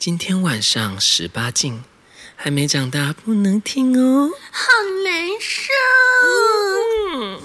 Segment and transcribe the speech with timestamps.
[0.00, 1.84] 今天晚上十八禁，
[2.34, 4.66] 还没长大不能听哦，好
[5.04, 5.72] 难受。
[7.12, 7.38] 嗯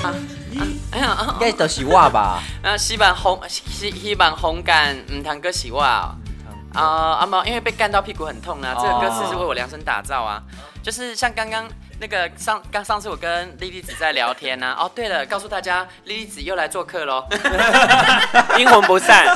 [0.00, 2.40] 啊啊、哎呀，应该都是我吧？
[2.62, 6.14] 啊，希望红希希望红感唔通哥是我啊
[6.72, 7.26] 啊啊！
[7.26, 8.72] 冇，因为被干到屁股很痛啊。
[8.72, 10.40] 哦、这个歌词是为我量身打造啊，
[10.84, 11.68] 就是像刚刚。
[12.00, 17.22] 那个上刚上次我跟莉莉子在聊天呢、啊，哦对了，告诉大家莉莉子又来做客喽，
[18.58, 19.26] 阴魂不散。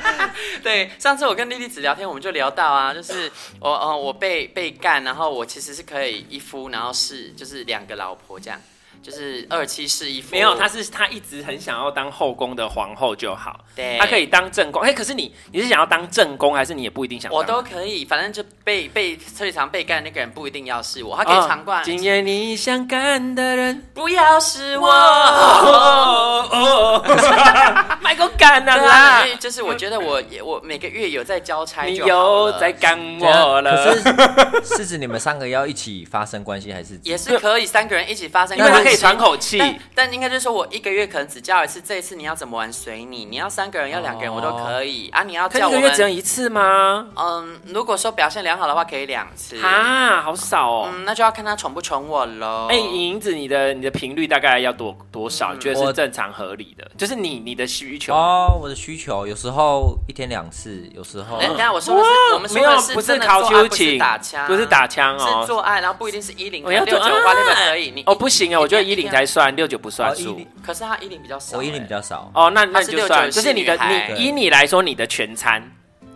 [0.62, 8.60] 对，上次我跟莉莉子聊天，我们就聊到啊，就是我呃我被被干，然后我其实是可以一夫，然后是就是两个老婆这样。
[9.02, 14.82] 就是二妻侍一夫，没有，他是他一直很想要当后宫的皇后就好，对，他可以当正宫。
[14.82, 17.38] 哎、欸，可是你你是想要当正宫，还是你也不一定想当？
[17.38, 21.82] 我都可以，反正就被被车里常被干的那个人不一定要是我，他可以常挂。
[21.82, 24.90] 今夜你想干的人不要是我。
[28.10, 33.86] 买个干的啦，就是我觉得我我每个月有在交差，你有在干我了。
[33.86, 38.58] 可是 是指你们三个要一起发生关系，还是也是可以三个人一起发生？
[38.58, 39.60] 因为他可以喘口气，
[39.94, 45.22] 但，应该就是说我一个月可能只叫一次，这一次你要怎么玩随你，你要三个人要两个人我都可以、哦、啊。
[45.22, 47.06] 你要叫我们一个月只能一次吗？
[47.14, 50.88] 嗯，如果说表现良好的话，可以两次啊，好少哦。
[50.92, 52.66] 嗯，那就要看他宠不宠我喽。
[52.70, 55.54] 哎、欸，银子，你的你的频率大概要多多少？
[55.54, 56.90] 你觉得是正常合理的？
[56.98, 61.36] 就是你你的需求哦，我的需求有时候一天两次，有时候。
[61.36, 67.90] 哎、欸，等下我说的是我们说的是不是考秋瑾，打枪，不是打枪哦，是做爱，然后不一定是一零，我要六九八六可以。
[67.90, 70.40] 你哦不行啊，我觉得一零才算，六九不算数。
[70.64, 72.30] 可是他一零比较少，我一零比较少。
[72.34, 75.62] 哦，那那你就算，就是你的你以你来说，你的全餐，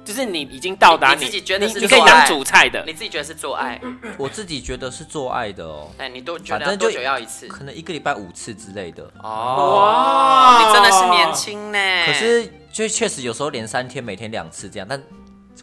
[0.04, 3.80] 就是你已经到达你自己觉得是你可以当主菜的，你自己觉得是做爱，
[4.18, 5.90] 我自己觉得是做爱的哦。
[5.98, 7.48] 哎，你都觉得多久要一次？
[7.48, 9.02] 可能一个礼拜五次之类的。
[9.22, 11.78] 哦，哇，你真的是年轻呢。
[12.06, 15.02] 可是就确实有时候连三天，每天两次这样，但。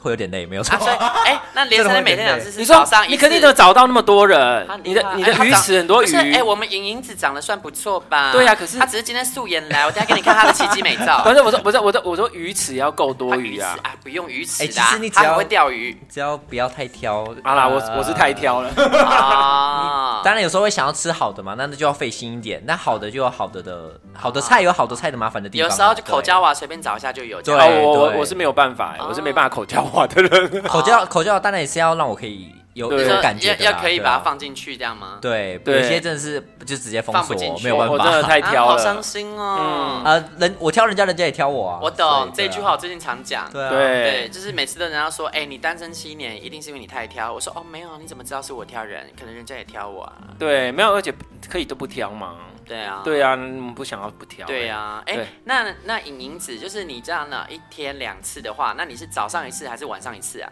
[0.02, 0.76] 会有点累，没有错。
[1.26, 4.68] 哎，那连生每天两次是早上，你肯定都找到那么多人。
[4.84, 6.34] 你的你的鱼池很多鱼。
[6.34, 8.32] 哎，我们莹莹子长得算不错吧？
[8.32, 11.22] 对呀，可是她只是今天素颜来，我等下给你看她的奇迹美照。
[11.24, 13.78] 不是，我说不是，我说我说鱼池要够多鱼啊！
[13.84, 17.24] 啊，不用鱼池的，其实你只要会钓鱼，只要不要太挑。
[17.44, 18.70] 好啦，我我是太挑了
[19.06, 20.22] 啊。
[20.26, 22.62] 当然有时候会想要吃好的嘛，那那就要费心一点。
[22.66, 25.70] 那好的就有好的的，好的菜有好的菜的麻烦的地方。
[25.70, 27.42] 有时候就口交啊，随便找一下就有。
[27.42, 30.64] 对，我我是没有办法，我是没办法口交化的人。
[30.64, 35.18] 口交口交当然也是要让我可以有有感觉的，要可以把它放进去这样吗？
[35.22, 40.02] 对，有些真的是就直接封锁，没有办法，我真的太挑了，好伤心哦。
[40.06, 41.80] 呃，人我挑人家，人家也挑我啊。
[41.82, 43.52] 我懂这句话，我最近常讲。
[43.52, 47.34] 对对，就是每次都人家说，哎，你单身七年，一定是因为你太挑。
[47.34, 49.06] 我说哦，没有，你怎么知道是我挑人？
[49.20, 50.14] 可能人家也挑我啊。
[50.40, 51.14] 对，没有，而且
[51.50, 52.36] 可以都不挑嘛。
[52.72, 53.38] 对啊，对啊，
[53.76, 54.48] 不想要不挑。
[54.48, 60.50] 对啊，哎，那那影影子就是你这样呢一天两次的话，那你是早上一次还是晚上一次啊？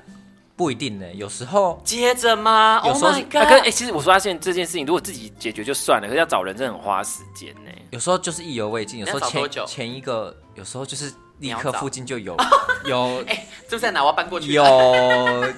[0.58, 2.82] 不一定呢，有时候接着吗？
[2.86, 7.72] 有时候，可是哎，其实我发现这件事情，如果自己解决就算了，可是要找人真的很花时间呢。
[7.92, 12.36] 有时候就是意犹未尽，有时候前前一个，有时候就是立刻附近就有
[12.86, 14.02] 有，哎，就在哪？
[14.02, 14.52] 我要搬过去。
[14.54, 14.64] 有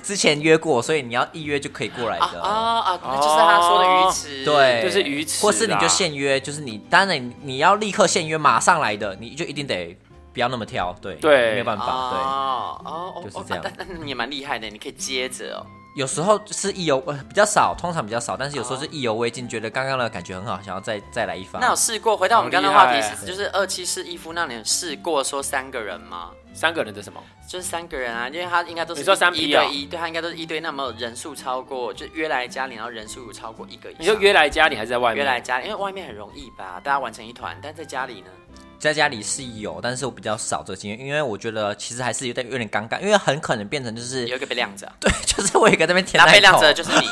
[0.02, 2.42] 之前约过，所以你要一约就可以过来的。
[2.42, 9.98] 啊那，就是他说的鱼池，对，就是鱼池，或是你就现约，就是你当然你要立刻现约，马上来的，你就一定得。
[10.34, 13.62] 不要那么挑，对对，没有办法，对哦哦，就是这样。
[13.62, 15.68] 但但你也蛮厉害的，你可以接着哦。
[15.94, 21.60] 有时候是意犹比较少，通常比较少，但是有时候是意犹未尽，觉得刚刚的感觉很好，想要再再来一发。
[21.60, 22.16] 那有试过？
[22.16, 26.32] 回到我们刚刚的话题，就是二七四一夫，那你有试过说三个人吗？
[26.54, 27.22] 三个人的什么？
[27.48, 30.62] 就是三个人啊，因为他应该都是你说三一对一，对他应该都是一对。
[30.62, 34.02] 那么人数超过，就约来家里，然后人数有超过一个以上。
[34.02, 35.18] 你说约来家里还是在外面？
[35.18, 38.28] 约来家里，因为外面很容易吧，大家玩成一团，但在家里呢？
[38.82, 47.08] 在家里是有，但是我比较少这个经验，因为我觉得其实还是有点有点尴尬，因为很可能变成就是有一个被晾着， 对，就是我一个在那边 舔，被晾着就是你，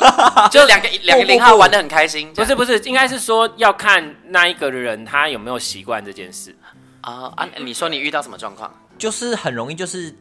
[0.50, 6.56] 就两个两个 零号玩的很开心，不是不是，应该是说要看那一个人他有没有习惯这件事。
[7.02, 7.48] 啊啊！
[7.64, 8.70] 你说你遇到什么状况？
[8.98, 10.14] 就是很容易就是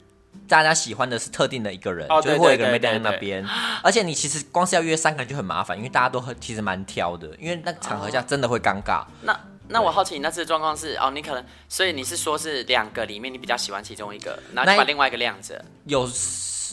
[0.47, 3.45] 大家喜欢的是特定的一个人，就会有一个人被晾在那边，
[3.83, 9.03] 而且你其实光是要约三个人就很麻烦，因为大家都很其实蛮挑的，因为那个场合下真的会尴尬。
[9.23, 9.37] 那
[9.69, 15.65] 那我好奇你那次的状况是哦，你可能所以你是说是两个里面你比较喜欢其中一个，然后就把另外一个晾着。
[15.85, 16.09] 有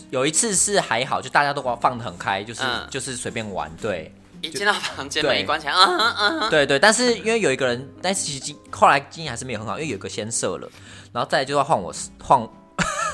[0.10, 3.72] 有一次是还好，就大家都放得很开，就是、嗯、就是随便玩。
[3.82, 6.78] 对，一进到房间门一关起来，嗯嗯嗯，对对。
[6.78, 10.70] 但是因为有一个人，但是其实后来经验还是没有很好，因为有一个先射了，
[11.14, 12.42] 然后再来就要换我换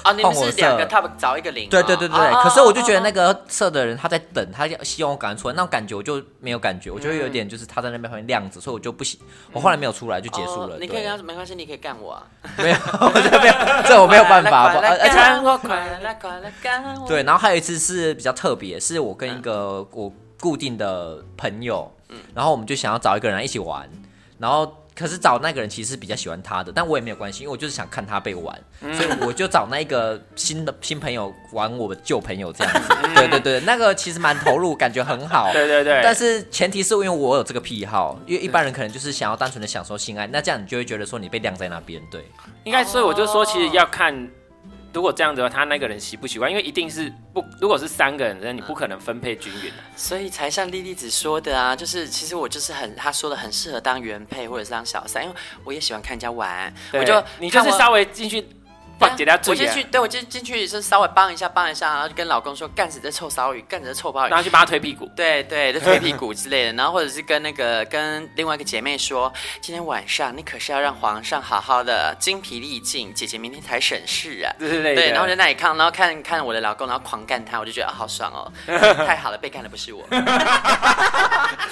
[0.03, 1.69] 哦，你们是两个 top 找一个零。
[1.69, 2.44] 对对对对。
[2.44, 9.19] 可是我就觉得那个色的人他在等，他要希望我赶快出来，那种感觉我就没有感觉，我就会有点就是他在那边旁边亮着，所以我就不行。
[9.51, 10.77] 我后来没有出来就结束了。
[10.80, 12.24] 你可以跟他说没关系，你可以干我啊。
[12.57, 12.75] 没有，
[13.39, 13.53] 没有，
[13.86, 14.74] 这我没有办法。
[14.81, 21.92] 而且对，然后还有一次是比较特别，是我跟一个我固定的朋友，
[22.33, 23.89] 然后我们就想要找一个人来一起玩，
[24.38, 24.77] 然后。
[25.01, 32.94] 可是找那个人其实是比较喜欢他的，但我也没有关系，因为我就是想看他被玩，嗯、所以我就找那个新的新朋友玩我的旧朋友这样子。
[33.03, 35.50] 嗯、对对对，那个其实蛮投入，感觉很好。
[35.53, 36.00] 对对对。
[36.03, 42.01] 但是前提是因为我有这个癖好，因为一般人可能就是想要单纯的享受性爱，那这样你就会觉得说你被晾在那边。
[42.12, 42.24] 对，
[42.63, 44.30] 应该所以我就说，其实要看。
[44.93, 46.49] 如果这样子的话，他那个人习不习惯？
[46.49, 58.45] 因为一定是不，如果是三个人，那你不可能分配均匀，所以才像莉莉子说的啊，就是其实我就是很，他说的很适合当原配或者是当小三，因为我也喜欢看人家玩，我就你就是稍微进去。
[59.48, 69.31] 我先去，对我进进去是稍微帮一下，帮一下，然后就跟老公说干死这臭骚鱼，干死这臭鲍鱼，然后去帮他推屁股，对对，就推屁股之类的，然后或者是跟那个跟另外一个姐妹说，
[69.62, 78.51] 今天晚上你可是要让皇上好好的精疲力尽，姐姐明天才省事啊，对对对，然后在那里看，然后看看我的老公，然后狂干他，我就觉得好爽哦，
[79.06, 80.04] 太好了，被干的不是我，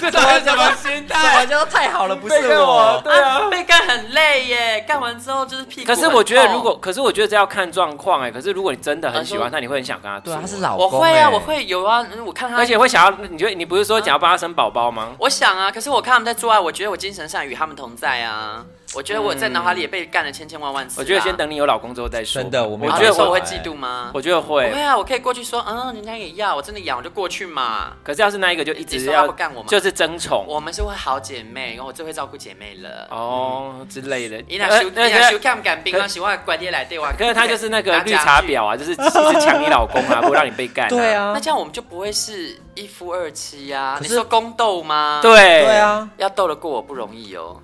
[0.00, 1.40] 这到底是什么心态？
[1.40, 7.90] 我觉得太好了，不是我，对啊，被干很累耶，干完之后就是屁股，可是我觉得如果，可是我觉得这要看状。
[8.00, 10.32] 况哎，可是如果你真的很喜欢他，你会很想跟他做。
[10.32, 10.86] 对，他是老公。
[10.86, 12.06] 我会啊，我会有啊。
[12.24, 15.12] 我看他，而且会想要，你觉得你不是说想要帮他生宝宝吗？
[15.18, 18.64] 我想啊，可是我看他们在做爱，我觉得我精神上与他们同在啊。
[18.92, 21.00] 我觉得我在脑海里也被干了千千万万次。
[21.00, 22.42] 我觉得先等你有老公之后再说。
[22.42, 24.10] 真的，我我觉得我会嫉妒吗？
[24.12, 24.68] 我觉得会。
[24.72, 27.92] 会啊，我可以过去说，嗯，人家也要，我真的养，我就过去嘛。
[28.02, 30.44] 可是要是那一个就一直要干我们，就是争宠。
[30.48, 33.06] 我们是会好姐妹，然后我最会照顾姐妹了。
[33.10, 34.42] 哦，之类的。
[34.48, 36.08] 你那修，你那修干干兵啊？
[36.08, 37.12] 喜欢管爹来对哇？
[37.16, 40.88] 可是他就是那个绿茶婊啊，就是一直抢你老公啊， 不让你被干。
[40.88, 41.30] 对啊。
[41.32, 43.98] 那这样我们就不会是一夫二妻啊？
[44.02, 45.20] 你说宫斗吗？
[45.22, 47.56] 对对啊，要斗得过我不容易哦。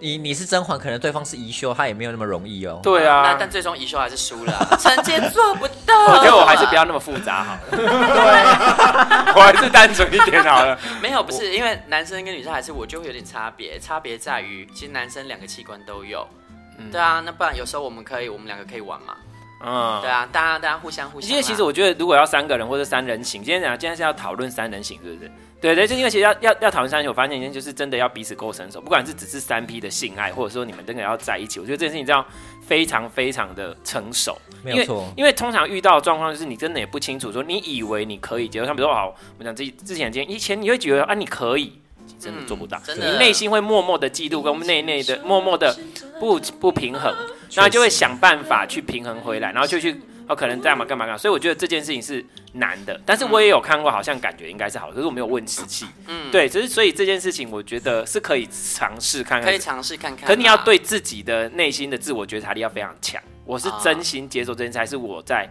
[0.00, 2.80] 你你是甄嬛，可能对方是宜修，他也没有那么容易哦。
[2.82, 6.06] 对啊，但但最终宜修还是输了， 臣妾做不到。
[6.08, 10.78] 我觉得我还是不要那么复杂好了， 对，我还是单纯一点好了。
[11.00, 16.26] 没有，不是因为男生跟女生还是我就会有点差别，差别在于其实男生两个器官都有。
[16.90, 19.14] 对啊，那不然有时候我们可以，我们两个可以玩嘛。
[19.60, 21.30] 嗯，对啊，大家大家互相互相。
[21.30, 25.30] 因为其实我觉得，如果要三个人或者三人行，今天讲今天是要讨论三人行，是不是？
[25.60, 32.24] 对对，就因为其实要要要讨论三人行，我发现今天就是真的要彼此够成熟，不管是只是三 P 的性爱，或者说你们真的要在一起，我觉得这件事情这样
[32.62, 34.38] 非常非常的成熟。
[34.62, 41.78] 没有错，因为通常遇到的状况就是你真的也不清楚，说你以为你可以结果，像比如说好，我们讲之之前今天以前你会觉得啊你可以，
[42.18, 45.76] 真的做不到，嗯、真的你内心会默默的嫉妒，跟内内的默默的
[46.18, 47.14] 不不平衡，
[47.52, 50.00] 然后就会想办法去平衡回来，然后就去。
[50.30, 51.18] 哦，可能这样嘛，干嘛干嘛？
[51.18, 55.84] 所以我觉得这件事情是难的，但是我也有看过，好像感觉应该是好的，可是我没有问实际。
[56.06, 60.28] 嗯，对，只是所以这件事情，我觉得是可以尝试看看，可以尝试看看。
[60.28, 63.20] 可你要对自己的内心的自我觉察力要非常强。
[63.44, 65.50] 我是真心接受这件事，还是我在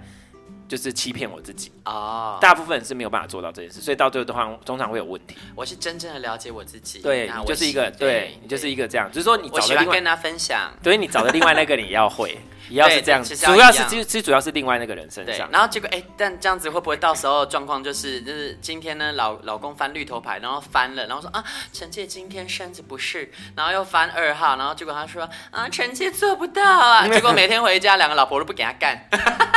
[0.69, 1.69] 就是欺骗我自己？
[1.83, 5.36] 哦，大部分人是没有办法做到这件事，所以到最后的话，通常会有问题。
[5.56, 12.38] 我是真正的了解我自己，对，你就是一个，对你就是一个这样，就是说你找的另外跟他分享，对你找的另外那个你要会。
[12.69, 15.50] 也要是这样子，主要是其实主要是另外那个人身上。
[15.51, 21.44] 然后结果哎，但这样子会不会到时候状况就是就是今天呢老老公翻绿头牌，然后翻了，然后说啊
[21.74, 29.04] 臣妾今天身子不适，然后又翻二号，然后结果他说啊臣妾做不到啊， 结果每天回家两个老婆都不给他干，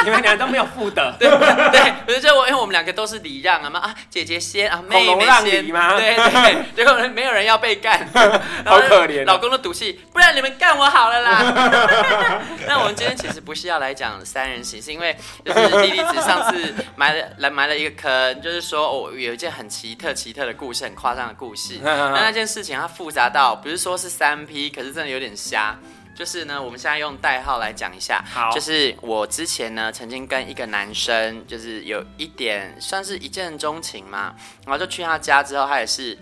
[0.05, 1.17] 你们俩都没有妇德。
[1.19, 1.29] 对
[1.71, 5.99] 对，不是就我因为我们两个都是礼让啊嘛啊姐姐先啊妹妹先吗？
[5.99, 8.09] 对对，结果没有人要被干，
[8.65, 12.41] 好可怜，老公的赌气，不然你们干我好了啦。
[12.67, 12.93] 那我们。
[13.03, 21.81] 今天其实不是要来讲三人行，是因为就是弟弟子上次埋了来埋了一个坑，就是说哦有一件很奇特奇特的故事，很夸张的故事。
[21.83, 25.77] 那那件事情它复杂到不是说是三 P，可是真的有点瞎。
[26.15, 28.23] 就是呢，我们现在用代号来讲一下。
[28.31, 36.17] 好，就是我之前呢曾经跟一个男生，就是有一点算是一见钟情嘛，然后就去他家之后，他也是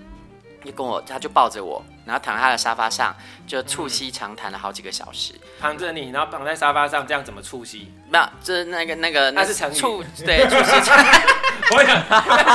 [0.64, 1.83] 就跟我，他就抱着我。
[2.07, 3.14] 然后躺在他的沙发上，
[3.47, 5.33] 就促膝长谈了好几个小时。
[5.61, 7.93] 躺着你，然后躺在沙发上，这样怎么促膝？
[8.09, 10.97] 没有，就是那个那个，那是成促对促膝长。
[11.73, 12.02] 我想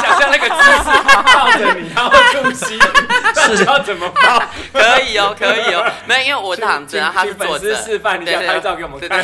[0.02, 0.90] 想象那个姿势，
[1.34, 2.78] 抱着你，然后促膝，
[3.56, 4.44] 是要怎么抱？
[4.74, 5.90] 可以哦，可以哦。
[6.06, 7.74] 没有，因为我躺着，然后他是坐着。
[7.76, 9.24] 示范一下，拍照给我们看。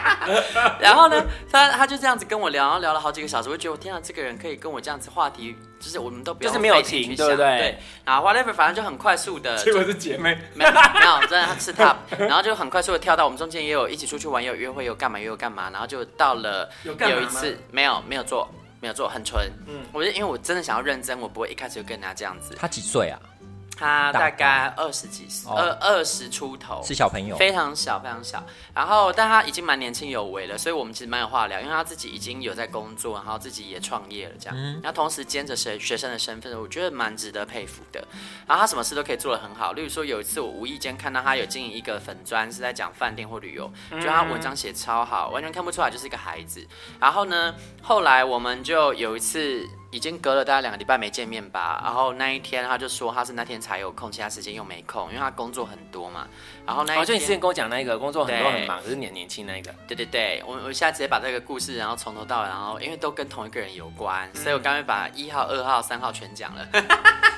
[0.80, 7.58] 然后呢，他他就这样子跟我聊，然后聊了好几个小时，我就觉得我天啊，这个人可以跟我这样子话题，就是我们都不用就是没有停，对不对？
[7.58, 7.78] 对。
[8.04, 18.48] 然后 whatever，反正就很快速的，结果是姐妹，没 有没有，真的是他，然后就很快速的跳到我们中间也有一起出去玩，也有约会，有干嘛，也有干嘛，然后就到了有一次没有没有做
[18.80, 22.56] 没有做很纯，嗯，我就因为我真的想要认真，我不会一开始就跟人家这样子。
[22.58, 23.18] 他几岁啊？
[23.76, 28.44] 他大概二十几岁，二二十出头，是小朋友，非常小，非常小。
[28.74, 34.56] 然后，但他已经蛮年轻有为了，所以我们其实蛮有话聊，因为他自己已经有在工作，然后自己也创业了，这样。
[34.74, 38.06] 然后同时兼着学学生的身份，我觉得蛮值得佩服的。
[38.46, 46.66] 然后他什么事都可以做得很好，例如说有一次我无意间看到他有经营一个粉砖，是在讲饭店或旅游，觉得他文章写超好，完全看不出来就是一个孩子。
[47.00, 49.68] 然后呢，后来我们就有一次。
[49.92, 56.26] 已经隔了大概两个礼拜没见面吧，然后那一天他就说他是那天才有空，其他时间又没空，因为他工作很多嘛。
[56.66, 59.70] 然后那一天，哦，就你之前跟我讲那个工作很多很忙，就是年年轻那个。
[59.86, 66.66] 对对对，我我现在直接把这个故事，然后从头到尾，然后因为都跟同一个人有关，嗯、所以我刚才把一号、二号、三号全讲了。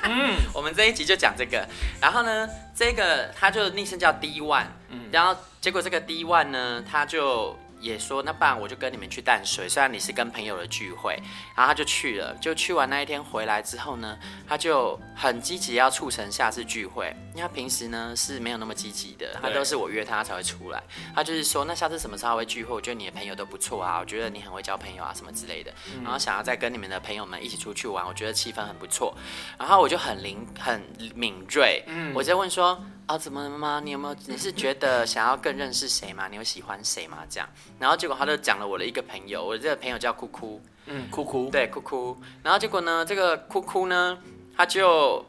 [0.03, 1.67] 嗯， 我们这一集就讲这个。
[1.99, 7.59] 然后呢，这个他就昵称叫 D One，嗯，然后结果这个 D One 呢，他就。
[7.85, 11.13] 也说那不然我就跟你们去淡水，虽然你是跟朋友的聚会，
[11.55, 20.81] 然后他就去了，就去完那一天回来之后呢，他就很积极要促成下次聚会，因为他平时呢是没有那么积极的，他都是我约他才会出来，
[21.13, 22.73] 他就是说那下次什么时候会聚会？
[22.73, 25.71] 我觉得你的朋友都不错啊，我觉得你很会交朋友啊什么之类的，
[26.03, 29.15] 然后想要再跟你们的朋友们一起出去玩，我觉得气氛很不错，
[29.59, 30.81] 然后我就很灵很
[31.13, 32.83] 敏锐，嗯，我就问说。
[33.07, 33.79] 啊，怎么了吗？
[33.83, 34.15] 你有没有？
[34.25, 36.27] 你是觉得想要更认识谁吗？
[36.27, 37.19] 你有喜欢谁吗？
[37.29, 37.47] 这样，
[37.79, 42.17] 然后结果他就讲了我的一个朋友，我这个朋友叫哭哭，嗯，哭哭，对，哭哭。
[42.41, 44.17] 然后结果呢，这个哭哭呢，
[44.57, 45.23] 他就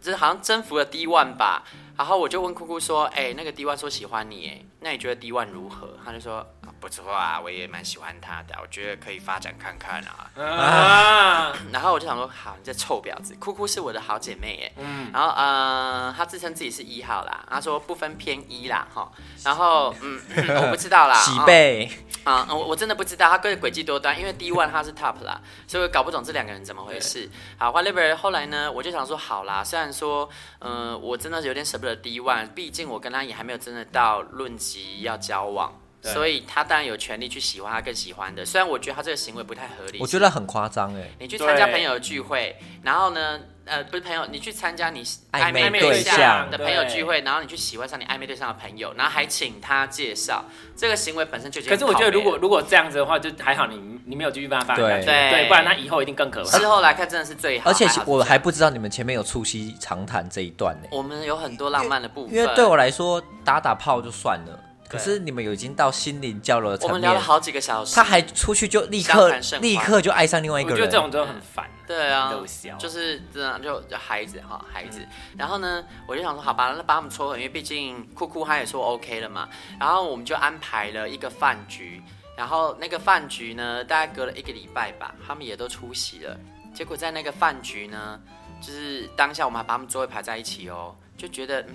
[0.00, 1.64] 就是好像征服了 D One 吧。
[1.96, 6.46] 然后我就问哭哭说：“哎、欸，那个 D One 说喜欢你，哎，那你觉得 D One 如何？”他就说。
[6.80, 10.30] 不错啊，我也蛮喜欢他的，我觉得可以发展看看啊。
[10.42, 14.72] 啊然后我就想说，好，你这臭婊子，哭哭是我的好姐妹耶。
[14.76, 15.10] 嗯。
[15.12, 19.10] 然后呃，她自称自己是一号啦，她说不分偏一啦，哈。
[19.44, 20.20] 然后嗯，
[20.62, 21.16] 我不知道啦。
[21.22, 21.90] 喜贝。
[22.24, 27.30] 啊、嗯，我我真的不知道，他个人诡计多端，因为 D One 他是 Top 啦，所以我搞不懂这两个人怎么回事。
[27.56, 28.14] 好，whatever。
[28.16, 35.72] 后来呢，我就想说，好啦，虽然说，嗯、呃，我真的是有点舍不得 D One，毕竟我跟他也还没有真的到论及要交往。
[36.02, 39.98] 所以他当然有权利去喜欢他更喜欢的，虽然我觉得他这个行为不太合理。
[40.00, 41.08] 我觉得很夸张哎！
[41.18, 45.02] 你去参加朋友的聚会，然后呢，呃，不是朋友，你去参加你
[45.32, 50.44] 暧昧对象的朋友聚会，然后你去喜欢上你暧昧对象的朋友，然后还请他介绍，
[50.76, 51.60] 这个行为本身就。
[51.62, 54.76] 可是我觉得，如果如果这样子的话，就还好你，你你没有继续办法。
[54.76, 56.58] 对对，不然他以后一定更可怕。
[56.58, 57.68] 事后来看，真的是最好。
[57.68, 60.88] 而且我还不知道你们前面有促膝长谈这一段呢。
[60.92, 62.36] 我们有很多浪漫的部分。
[62.36, 64.64] 因为对我来说，打打炮就算了。
[64.88, 69.30] 可是你们有已经到心灵交流的层面，我们聊了好几个小时，他还出去就立刻
[69.60, 71.68] 立刻就爱上另外一个人，我觉得这种都很烦。
[71.86, 72.34] 对啊，
[72.78, 75.00] 就是这样就就孩子哈孩子。
[75.36, 79.48] 然后呢，我就想说，好吧，那把他们撮合，因为毕竟酷酷他也说 OK 了嘛。
[79.80, 82.02] 然后我们就安排了一个饭局，
[82.36, 86.38] 然后那个饭局呢，大概隔了一个礼拜吧，他们也都出席了。
[86.74, 88.20] 结果在那个饭局呢，
[88.60, 91.74] 就是当下我们还把他们座位排在一起哦，就觉得嗯，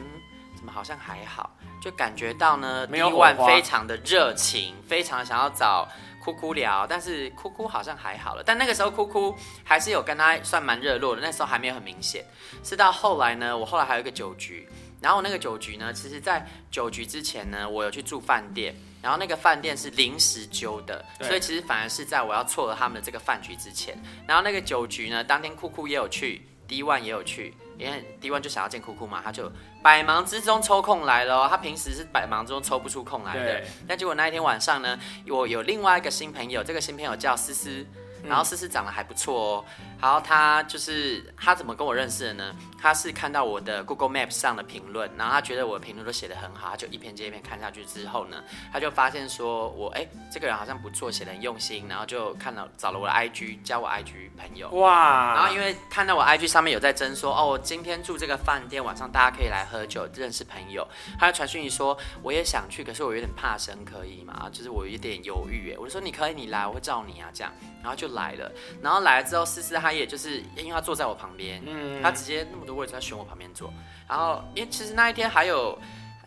[0.64, 1.52] 怎么好像还好。
[1.82, 5.86] 就感觉到呢，D One 非常的热情，非常想要找
[6.24, 8.42] 哭哭聊，但是哭哭好像还好了。
[8.46, 12.24] 但那个时候哭哭还是有跟他算蛮热络的，那时候还没有很明显。
[12.64, 14.66] 是到后来呢，我后来还有一个酒局，
[15.02, 24.02] 然后那个酒局呢，其实在酒局之前呢，我有去住饭店，然后那个饭店是临时揪的，所以其实反而是在我要撮合他们的这个饭局之前。
[24.26, 27.54] 然后那个酒局呢，当天酷酷也有去，D One 也有去。
[27.78, 29.52] 因为 D One 就想要见哭哭嘛，他就
[29.82, 31.48] 百忙之中抽空来了。
[31.48, 37.86] 他平时是百忙之中抽不出空来的，但结果那一天晚上呢，我有另外一个新朋友，这个新朋友叫思思。
[38.26, 39.66] 然后思思长得还不错哦，
[40.04, 42.54] 然后他就是他怎么跟我认识的呢？
[42.78, 48.44] 他是看到我的 Google Maps 上的评论，然后他觉得我的评论都写得很好，他就一篇接一篇看下去之后呢，
[48.74, 54.70] 他就发现说我哎这个人好像不错，写得很用心，然后就看到找了我的 IG，加我 IG 朋友。
[54.72, 55.36] 哇！
[55.36, 60.86] 然后因为看到我 IG 上面有在征说哦，今天住这个饭店，晚上大家可以来喝酒认识朋友，
[61.18, 64.50] 他就传讯息说我也想去，可是我有点怕生，可以吗？
[64.52, 73.72] 就是我有点犹豫哎，我就说你可以，你来，我会罩你啊这样，然后就来了，然后来了之后，思思他也就是因为他坐在我旁边，嗯，他直接那么多位置他选我旁边坐，
[74.08, 75.78] 然后因为其实那一天还有，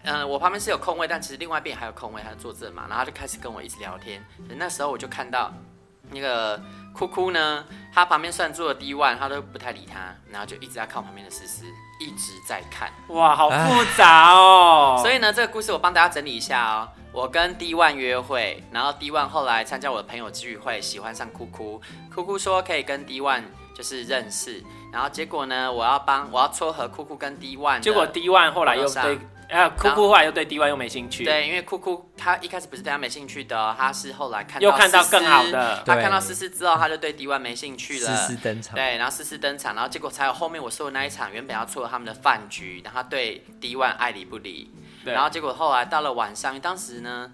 [0.02, 4.24] 嗯、呃，我旁边是有空位，但其实另外一边还有空位，他就坐这嘛，然后他就开始跟我一直聊天，
[4.56, 5.52] 那时候我就看到
[6.10, 6.60] 那个
[6.94, 11.64] 哭哭呢，他旁边虽然坐了 D One，他都不太理他，然后就一直在看我旁边的思思，
[12.00, 16.88] 一直在看，哇，好复杂哦，所以呢，这个故事我帮大家整理一下哦。
[17.16, 21.80] 我跟 D One 约会，然后 D One 后来参加我的朋友聚会，喜欢上酷酷，
[22.14, 23.44] 酷酷说可以跟 D One
[23.74, 29.18] 就是认识，然后结果呢，我要帮我要撮合酷酷跟 D One，结果 D One 后来又对，
[29.48, 44.75] 啊，酷酷后来又对 D One 又没兴趣，对，因为酷酷他一开始不是对他没兴趣的，哦，他是后来看到又看到更好的，他看到思思之后，他就对 D One 没兴趣了，思思登场，对，然后思思登场，然后结果才有后面我说的那一场，原本要撮合他们的饭局，然后他对 D One 爱理不理，对
[45.12, 47.32] 然后结果后来到了晚上，因为当时呢。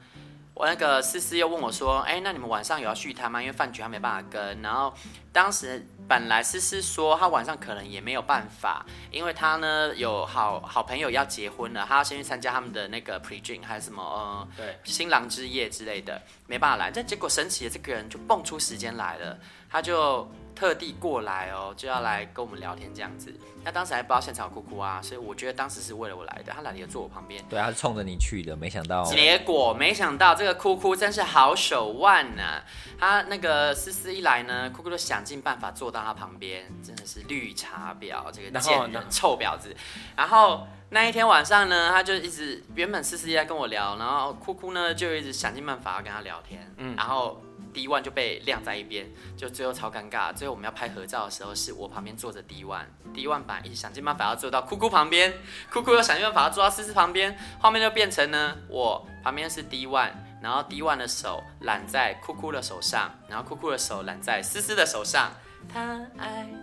[0.54, 3.40] 我那个思思又问我说：“哎，那你们晚上有要续摊吗？
[3.40, 4.60] 因为饭局他没办法跟。
[4.60, 4.92] 然后
[5.32, 16.90] 当时本来思思说他晚上可能也没有办法，因为他呢有好好朋友要结婚了，他要先去参加他们的那个 pre drink 还是什么呃，对，新郎之夜之类的，没办法来。
[16.90, 19.38] 但结果神奇的这个人就蹦出时间来了，
[19.70, 20.30] 他就。
[20.54, 23.34] 特地过来哦，就要来跟我们聊天这样子。
[23.64, 26.52] 他当时还不知道现场有酷酷啊，所以我觉得当时是为了我来的。
[26.52, 29.04] 他来了坐我旁边，对，他是冲着你去的，没想到。
[29.04, 32.64] 结果没想到这个酷酷真是好手腕呐、啊！
[32.98, 39.74] 他那个思思一来呢，酷酷就想尽办法坐到他旁边，真的是绿茶婊，这个贱人臭婊子。
[40.16, 47.40] 然后那一天晚上呢，他就一直原本思思一来跟我聊，然后酷酷呢就一直想尽办法要跟他聊天，嗯，然后。
[47.72, 50.32] D one 就被晾在一边，就最后超尴尬。
[50.32, 55.32] 最后我们要拍合照的时候，是我旁边坐着 D one，D one 本来一直想尽办法要坐到酷酷旁边，
[55.70, 60.12] 酷酷又想尽办法要坐到思思旁边，后面就变成呢，我旁边是 D one，
[60.42, 65.32] 然后 D one 的手揽在酷酷的手上，然后酷酷的手揽在思思的手上。
[65.72, 66.46] 他爱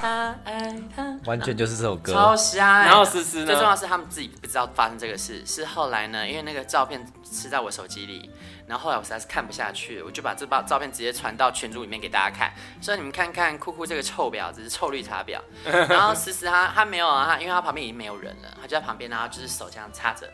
[0.00, 2.84] 他爱他，完全就是这首歌，超瞎。
[2.84, 8.30] 然后思思呢，最重要是他们自己不知道发生这个事，是后来呢，因为那个照片是在我手机里。
[8.66, 15.40] 然后后来我实在是看不下去，我就把这包照片直接传到群组里面给大家看，说你们看看酷酷这个臭婊子，是臭绿茶婊。
[15.88, 20.28] 然后思思他他没有啊，他因为他旁边已经没有人了，他就在旁边，然后就是手这样插着，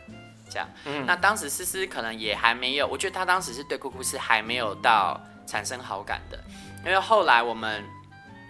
[0.49, 0.67] 这样。
[0.83, 5.17] 嗯、那当时思思可能也还没有，我觉得他当时是对酷酷是还没有到
[5.47, 6.37] 产生好感的，
[6.85, 7.83] 因为后来我们。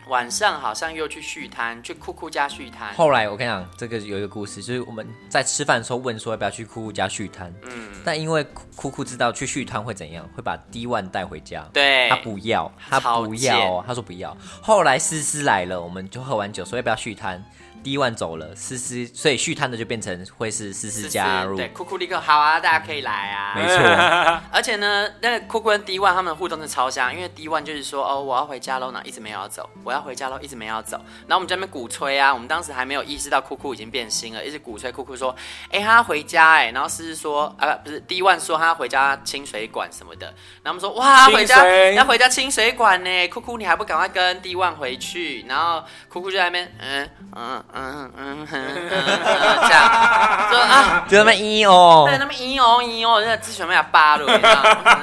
[0.08, 2.94] 晚上好像又去续摊，去酷酷家续摊。
[2.94, 7.52] 后来我跟你讲，这个有一个故事，就是我们在吃饭的时候问说要不要去酷酷家续摊。
[7.64, 7.90] 嗯。
[8.06, 11.68] 但因为酷酷知道去续摊会怎样，会把 D one 带回家。
[11.74, 12.08] 对。
[12.08, 14.38] 他不要，他不要，他说不要。
[14.62, 17.44] 后来思思来了，我们就喝完酒说要不要续摊。
[17.86, 21.56] D one 走了，思思，所以续摊的就变成会是思思加入。
[21.56, 23.54] 对，酷酷立刻好啊，大家可以来啊。
[23.56, 23.78] 没错。
[24.52, 30.98] 而且呢，那酷酷跟 D one 他们的互动是超香，因为 D one 就是说哦，我要回家喽，那一直没有要走，我要回家喽，一直没有要走。
[31.28, 35.36] 然后我们在那边鼓吹啊，我们当时还没有意识到酷酷已经变心了，一直鼓吹酷酷说，
[35.70, 36.72] 哎，他要回家哎。
[36.72, 40.26] 然后思思说啊，不是 D one 说他要回家清水管什么的。
[40.64, 45.46] 然后我们说哇，回家要回家清水管呢，酷酷你还不赶快跟 D one 回去？
[45.48, 48.12] 然后酷酷就在那边嗯嗯嗯嗯。
[48.18, 54.98] 嗯嗯嗯、这样说啊，就那么一哦，对，那么一哦一哦，现在只准备要扒了，你知道吗？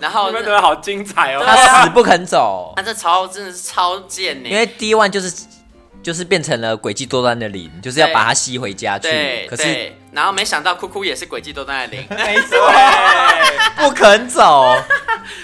[0.00, 5.46] 然后你们觉得好精彩哦，他死不肯走，他这超真的是超贱呢，因为第一万就是
[6.02, 12.58] 就是变成了诡计多端的零，就是要把他吸回家去，对可是然后没想到酷酷也是诡计多端的零，没错，
[13.76, 14.74] 不肯走，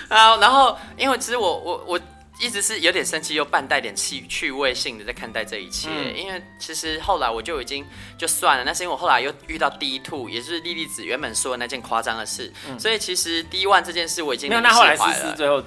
[0.08, 2.00] 然后然后因为其实我我我。
[2.40, 7.84] 一直是有点生气，又半带点趣趣味性的在看待这一切，嗯、因为其实后来我就已经
[8.16, 15.62] 就算了，那是因为我后来又遇到 D two，也就是莉莉子原本说的那件夸张的事，嗯、所以其实 D one 这件事我已经没有那后来思思最后。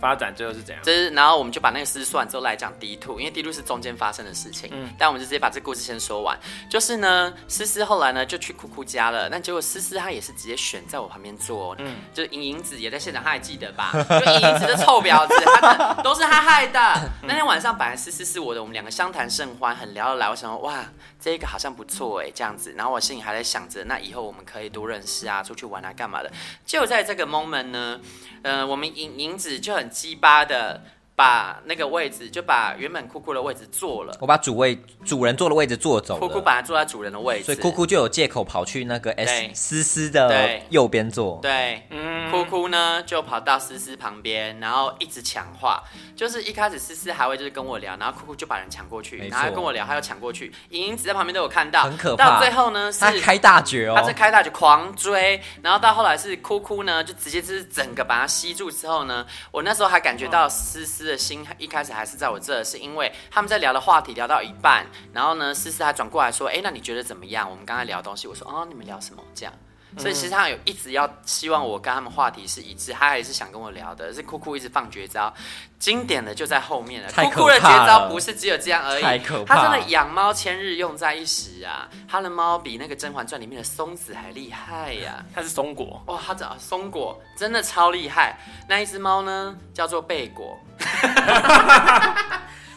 [0.00, 0.84] 发展最后是怎样？
[0.84, 4.70] 就是，然后我们就把那个事算之后来讲 D two，因为 D two 是中间发生的事情。
[4.72, 6.38] 嗯，但我们就直接把这故事先说完。
[6.70, 11.74] 就是呢，思思后来呢就去酷酷家了，那结果思思她也是直接选在我旁边坐。
[11.78, 13.92] 嗯，就是莹莹子也在现场，她还记得吧？
[13.92, 16.80] 就莹莹子的臭婊子，她的都是她害的。
[17.22, 20.28] 嗯、那天晚上本来思思是我的，我们两个相谈甚欢，很聊得来。
[20.28, 20.84] 我想说，哇，
[21.20, 22.74] 这个好像不错哎，这样子。
[22.76, 26.30] 然后我心里还在想着，那以后我们可以多认识啊，出去玩啊，干嘛的？
[26.64, 28.00] 就在这个 moment 呢，
[28.42, 30.82] 呃，我们莹莹子就很鸡巴的
[31.18, 34.16] 把那个位置，就把原本酷酷的位置坐了。
[34.20, 36.20] 我把主位主人坐的位置坐走了。
[36.20, 41.40] 酷酷本来坐在主人的位置，所以酷酷就有借口跑去那个 S 思思的右边坐。
[41.42, 45.82] 对，嗯，酷酷呢就跑到思思旁边，然后一直抢话。
[46.14, 50.52] 就是一开始思思还会就是跟我聊，然后酷酷就把人抢过去，然后跟我聊，他又抢过去。
[50.70, 52.34] 莹莹子在旁边都有看到，很可怕。
[52.34, 61.07] 到最后呢，是他开大绝哦，他是开大绝狂追，然后到后来是酷酷呢，就直接就是整个把他吸住之后呢，我那时候还感觉到思思。
[61.08, 67.50] 的心一开始还是在我这，是因为他们在聊的话题聊到一半，然后呢，思思还转过来说：“哎，那你觉得怎么样？
[67.50, 69.52] 我们刚才聊东西。”我说：“哦，你们聊什么？”这样，
[69.96, 74.12] 所以其实他有一直要希望我跟他们话题是一致，他还是想跟我聊的。
[74.12, 75.32] 是酷酷一直放绝招，
[75.78, 77.10] 经典的就在后面了。
[77.12, 79.56] 酷酷的绝招不是只有这样而已，太可怕。
[79.56, 81.88] 他真的养猫千日用在一时啊！
[82.08, 85.24] 他的猫比那个《甄嬛传》里面的松子还厉害呀、啊！
[85.34, 88.38] 他是松果哇，他找松果真的超厉害。
[88.68, 90.58] 那一只猫呢，叫做贝果。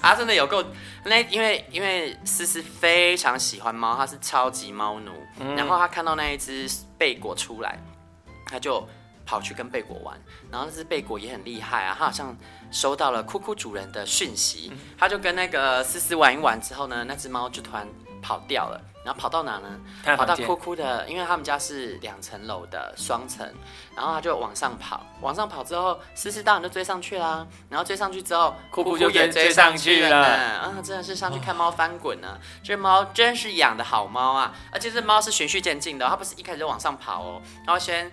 [0.01, 0.63] 他真的有够
[1.05, 5.11] 那，因为因为思思非常喜欢猫，他是超级猫奴。
[5.39, 6.67] 嗯、然后他看到那一只
[7.01, 7.79] 贝果出来，
[8.45, 8.87] 他就
[9.25, 10.15] 跑去跟贝果玩。
[10.51, 12.37] 然后那只贝果也很厉害啊，他好像
[12.69, 17.87] 收到了酷酷主人的讯息，他就跟那个思思玩一玩之后呢，那只猫就突然
[18.21, 18.79] 跑掉了。
[19.03, 19.79] 然后跑到哪呢？
[20.15, 23.51] 跑到酷酷的，因为他们家是两层楼的双层，
[23.95, 27.43] 然后他就往上跑，往上跑之后，思思当然就追上去啦。
[27.67, 30.23] 然后追上去之后，酷酷就也追上去了。
[30.23, 32.37] 啊，真的是上去看猫翻滚呢。
[32.63, 34.53] 这猫真是养的好猫啊！
[34.71, 38.11] 而且这猫是循序渐进的，它不是一开始就往上跑哦，然后先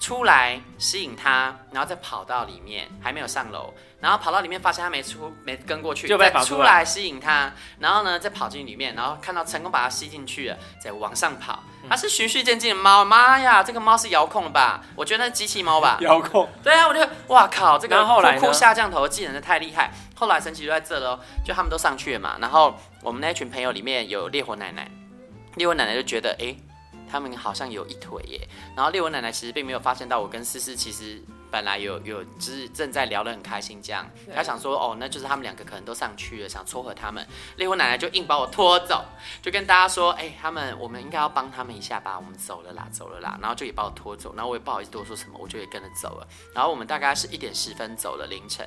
[0.00, 3.74] 出来吸引它，然后再跑到里面，还没有上楼。
[4.00, 7.52] 然后跑到里面，发现他没出，没跟过去，就被跑出来吸引他。
[7.78, 11.62] 然后呢，再跑进里面，然后看到成功把它吸进去了，再往上跑。
[11.88, 14.82] 它是循序渐进的猫，妈呀，这个猫是遥控的吧？
[14.96, 15.98] 我觉得那机器猫吧。
[16.00, 16.48] 遥控。
[16.62, 19.92] 对啊，我觉得哇靠，这个酷酷下降头的技能太厉害。
[20.14, 22.38] 后来神奇就在这喽，就他们都上去了嘛。
[22.40, 24.90] 然后我们那群朋友里面有烈火奶奶，
[25.56, 26.56] 烈火奶奶就觉得，哎，
[27.10, 28.48] 他们好像有一腿耶。
[28.74, 31.22] 然后烈火奶奶其实并没有发现到我跟思思其实。
[31.50, 37.26] 本来有有就是正在聊得很开心，这样他想说哦，那就是他们两个可能都上去了，想撮合他们。
[37.56, 39.04] 烈火奶奶就硬把我拖走，
[39.42, 46.26] 就跟大家说，哎、欸，他们我们应该要帮他们一下吧，我们走了啦，走了啦，然后就也把我拖走，然后我也不好意思多说什么，我就也跟着走了。
[46.54, 48.66] 然后我们大概是一点十分走了凌晨，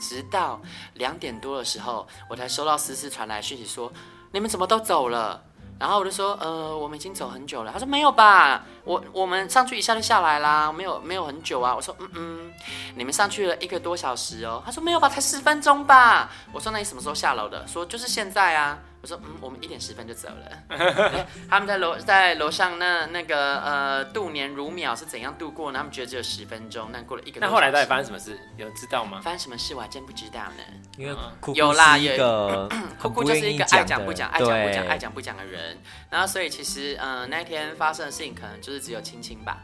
[0.00, 0.60] 直到
[0.94, 3.92] 两点多的时候，我才收到思思传来讯息说，
[4.32, 5.42] 你们怎么都走了？
[5.78, 7.72] 然后我就说，呃，我们已经走很久了。
[7.72, 11.74] 他说没有吧，我我们上去一下就下来啦，没有没有很久啊。
[11.74, 12.52] 我说，嗯嗯，
[12.94, 14.62] 你们上去了一个多小时哦。
[14.64, 16.30] 他说没有吧，才十分钟吧。
[16.52, 17.66] 我说那你什么时候下楼的？
[17.66, 18.78] 说就是现在啊。
[19.04, 21.26] 我说嗯，我们一点十分就走了。
[21.46, 25.78] 他们在楼在楼上那那个呃度年如秒是怎样度过呢？
[25.80, 27.38] 他们觉得只有十分钟，那过了一个。
[27.38, 28.40] 那后来到底发生什么事？
[28.56, 29.20] 有人知道吗？
[29.22, 30.64] 发生什么事我还真不知道呢。
[30.96, 32.66] 因为酷酷有啦，有一个
[32.98, 35.76] 酷酷就是一个 爱讲不讲、爱讲不讲、爱讲不讲的人。
[36.08, 39.58] 然后所以其实嗯、呃、那一天发生的事情可能就是只有亲亲吧，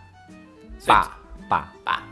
[0.87, 1.16] 爸
[1.48, 2.03] 爸爸，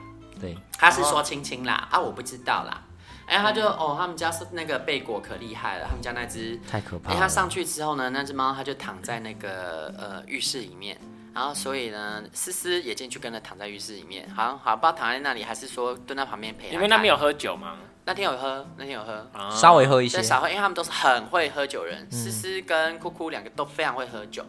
[0.40, 2.84] 对，他是说亲亲啦啊，我不知道啦。
[3.28, 7.14] 哎，他就哦，他们家是那个贝果可厉害了，他们家那只太可怕了。
[7.14, 10.98] 哎，他上去之后呢，那只猫它就躺在那个呃浴室里面，
[11.34, 16.74] 然后所以呢，思思也进去跟着躺在浴室里面，好像好像不知道躺在那里还是说蹲在旁边陪他。
[16.74, 17.76] 因为那边有喝酒吗？
[18.06, 24.42] 那天有喝，那天有喝，啊、稍微喝一些，少喝，因为他们都是很会喝酒人，思思、嗯、跟酷酷两个都非常会喝酒，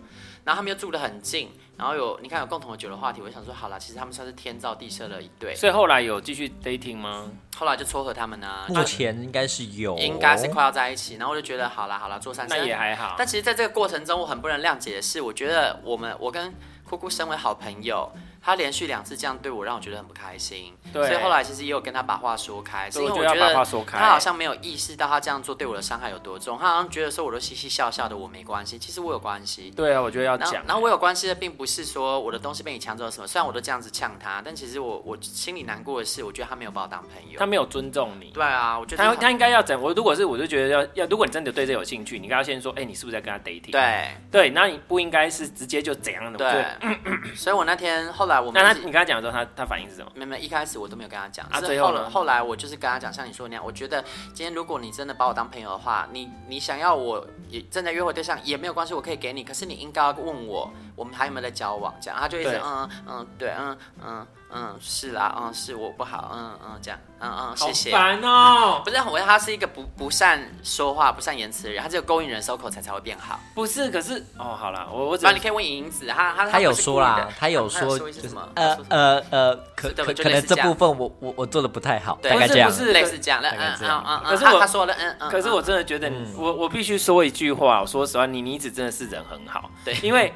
[0.46, 1.52] 然后他们又住得很近。
[1.80, 5.56] 然后有你看有共同的酒的话题，我就想说好了，其实他们算是天造地设的一对。
[5.56, 7.32] 所以后来有继续 dating 吗？
[7.56, 8.66] 后来就撮合他们呢、啊。
[8.68, 11.16] 目前应该是有，应该是快要在一起。
[11.16, 12.54] 然后我就觉得好了好了，做善事。
[12.54, 13.16] 那也还好。
[13.18, 18.12] 但其实在这个过程中，我很不能谅解的是，我觉得我们我跟酷酷身为好朋友。
[18.42, 20.76] 他连续两次这样对我，让我觉得很不开心。
[20.94, 23.54] 对，所以后来其实也有跟他把话说开，是因为我觉得
[23.86, 26.58] 他好像没有意识到他这样做对我的伤害有多重。
[26.58, 28.78] 他好像觉得说我都嘻嘻笑笑的，我没关系。
[28.78, 29.72] 其实我有关系。
[29.72, 30.66] 对啊，我觉得要讲。
[30.66, 33.28] 然后我有关系的，并不是说我的东西被你抢走了什么。
[33.28, 38.32] 虽然我都这样子呛他，但其实我我心里难过的是，我觉得他没有把我当朋友，他没有尊重你。
[38.32, 39.80] 对啊，我觉得他他应该要怎？
[39.80, 43.72] 我如果是我就觉得要要，如果你真的对这有兴趣，你应该要先说，哎，你是不是在跟他 dating？
[43.72, 46.38] 对对，那你不应该是直接就怎样的。
[46.40, 46.96] 对，
[47.36, 49.20] 所以我那天后来我们那他你跟他讲。
[49.20, 50.10] 的时候，他他反应是什么？
[50.16, 51.46] 没没，一开始我都没有跟他讲。
[51.50, 52.10] 啊，最后呢？
[52.10, 54.02] 后来我就是跟他讲，像你说那样，我觉得
[54.34, 59.44] 今天如果你真的把我当朋友的话，你你想要我也正在约会对象也没有关系，我可以给你。
[59.44, 61.94] 可是你应该要问我，我们还有没有在交往？
[62.02, 67.92] 这样他就一直嗯嗯对嗯嗯嗯是啦嗯是我不好嗯嗯这样嗯嗯谢谢。
[67.92, 68.82] 好烦哦！
[68.86, 73.40] 不是，我觉得他是一个不不善说话、不善言辞的人，他只有勾引人，收口才才会变好。
[73.54, 84.22] 不是，可是哦，好了，我我那你可以问银子，他他他有说啦，他有说就是呃呃呃，可可可能这部分我我我做的不太好，大概这样，不是类似这样的，嗯嗯嗯。
[84.26, 85.30] 可是我他说了，嗯嗯。
[85.30, 90.34] 可是我真的觉得，我我必须说一句话，说实话，你妮子真的是人很好，对，因为。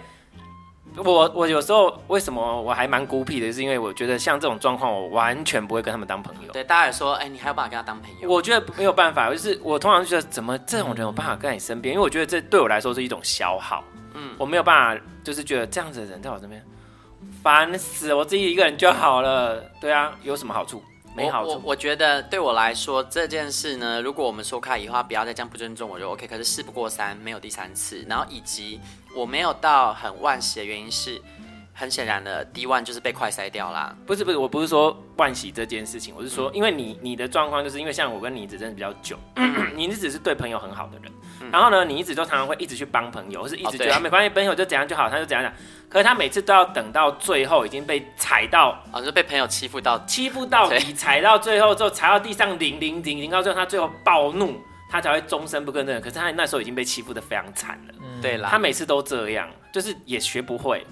[0.97, 6.51] 我我有时候为什么我还蛮孤僻的，是因为我觉得像这种状况，我完全不会跟他们当朋友。
[6.51, 8.29] 对，大家也说，哎、欸，你还有办法跟他当朋友？
[8.29, 11.93] 我觉得没有办法，就是我通常觉得，怎么这种人有办法跟你身边？
[11.93, 13.83] 因为我觉得这对我来说是一种消耗。
[14.13, 16.63] 嗯，我没有办法，就是觉得这样子的人在我身边，
[17.41, 19.59] 烦死，我自己一个人就好了。
[19.81, 20.83] 对啊，有什么好处？
[21.15, 21.49] 没好处。
[21.51, 26.27] 我我，我觉得对我来说这件事呢，如果我们说开以后，不要再这样不尊重我就 OK。
[26.27, 28.05] 可是事不过三，没有第三次。
[28.07, 28.79] 然后以及
[29.15, 31.21] 我没有到很惋惜的原因是。
[31.73, 33.95] 很显然的，D one 就是被快塞掉啦。
[34.05, 39.17] 不是不是，我不是说万喜这件事情，我是说，因为你你的状况就是因为像我跟你一直真的比较久，
[39.75, 41.11] 你一直是对朋友很好的人，
[41.51, 45.51] 然后呢，你一直都常常会一直去帮朋友，或是一直觉得没关系，朋友就怎样就好，他就怎样讲。
[45.89, 54.59] 可是他每次都要等到最后已经被踩到，啊，就被朋友欺负到欺负到底，踩到最后之后踩到地上，零零零零到最后，他最后暴怒，
[54.89, 55.99] 他才会终身不跟这个。
[55.99, 60.85] 可是他那时候已经被欺负的非常惨了，对啦，他每次都这样，就是也学不会。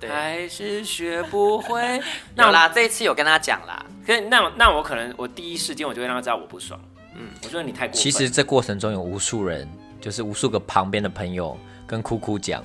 [0.00, 2.00] 对还是学不会。
[2.34, 3.84] 那 有啦，这一次有跟他讲啦。
[4.06, 6.80] 可是那那我可能我第一时间我就会让他知道我不爽。
[7.14, 8.00] 嗯，我觉得你太过分。
[8.02, 9.68] 其实这过程中有无数人，
[10.00, 12.62] 就是无数个旁边的朋友跟哭哭讲，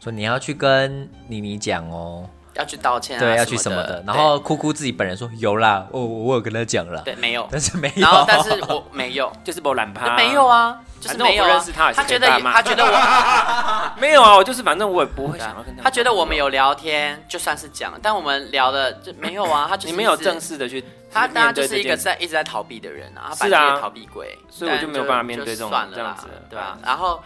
[0.00, 2.28] 说你要去跟妮妮讲哦。
[2.56, 26.16] 要去道歉啊，对，要去什么的，然后哭哭自己本人说有啦，我我有跟他讲了，对，没有， 但是没有，然后但是我 没有，就是不懒趴，没有啊，就是没有认识他，他觉得他觉得我 没有啊，我就是反正我也不会想要跟他，他觉得我们有聊天，就算是讲，但我们聊的就没有啊，他你没有正式的去，他当然就是一个在一直在逃避的人啊，他是啊，逃避鬼，所以我就没有办法面对这种算了啦，
[26.50, 26.78] 对吧？
[26.84, 27.22] 然后。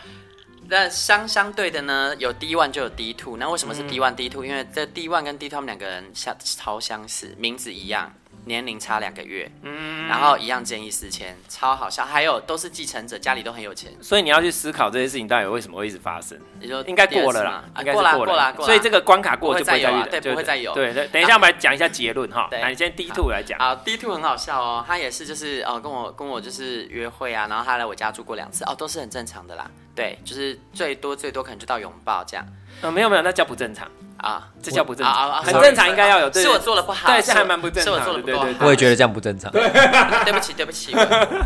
[0.70, 3.36] 那相相对的呢，有 D one 就有 D two。
[3.36, 4.44] 那为什么是 D one D two？
[4.44, 8.14] 因为这 D one 跟 D two 他们两个人相超相似，名字一样。
[8.46, 12.06] 年龄差两个月，嗯，然后一样建议四千，超好笑。
[12.06, 16.40] 还有都是继承者，家里都很有钱，所以你要去思考这些事情到底为什么会一直发生。
[16.58, 20.72] 你说应该过了啦，应该过了过了，所以这个关卡过就不会再有，对，不会再有。
[20.72, 22.48] 对对， 等一下我们来讲一下结论哈。
[22.50, 23.58] 来，你先 D two 来讲。
[23.58, 29.70] 好，D two 很好笑哦，他也是就是哦跟我跟我就是约会啊，然后他来我家住过两次，哦都是很正常的啦。
[29.94, 32.46] 对，就是最多最多可能就到拥抱这样。
[32.82, 33.86] 呃，没有没有，那叫不正常。
[34.16, 35.40] 啊，这叫不正常啊！
[35.42, 36.30] 很正常，应该要有。
[36.30, 37.94] 是我做的不好，对，是还蛮不正常。
[37.94, 39.50] 是我做的不好，我也觉得这样不正常。
[39.50, 39.62] 对，
[40.24, 40.94] 对不起，对不起，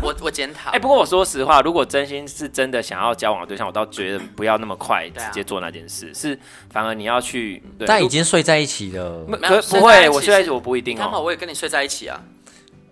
[0.01, 0.71] 我我检讨。
[0.71, 6.37] 哎，不过我说实话，如果真心是真的想要交往的对象，我倒觉得不要那么快直接做那件事，是
[6.69, 7.63] 反而你要去。
[7.87, 10.99] 但已经睡在一起了，可不会，我睡在一起我不一定哦。
[10.99, 12.19] 刚好我也跟你睡在一起啊。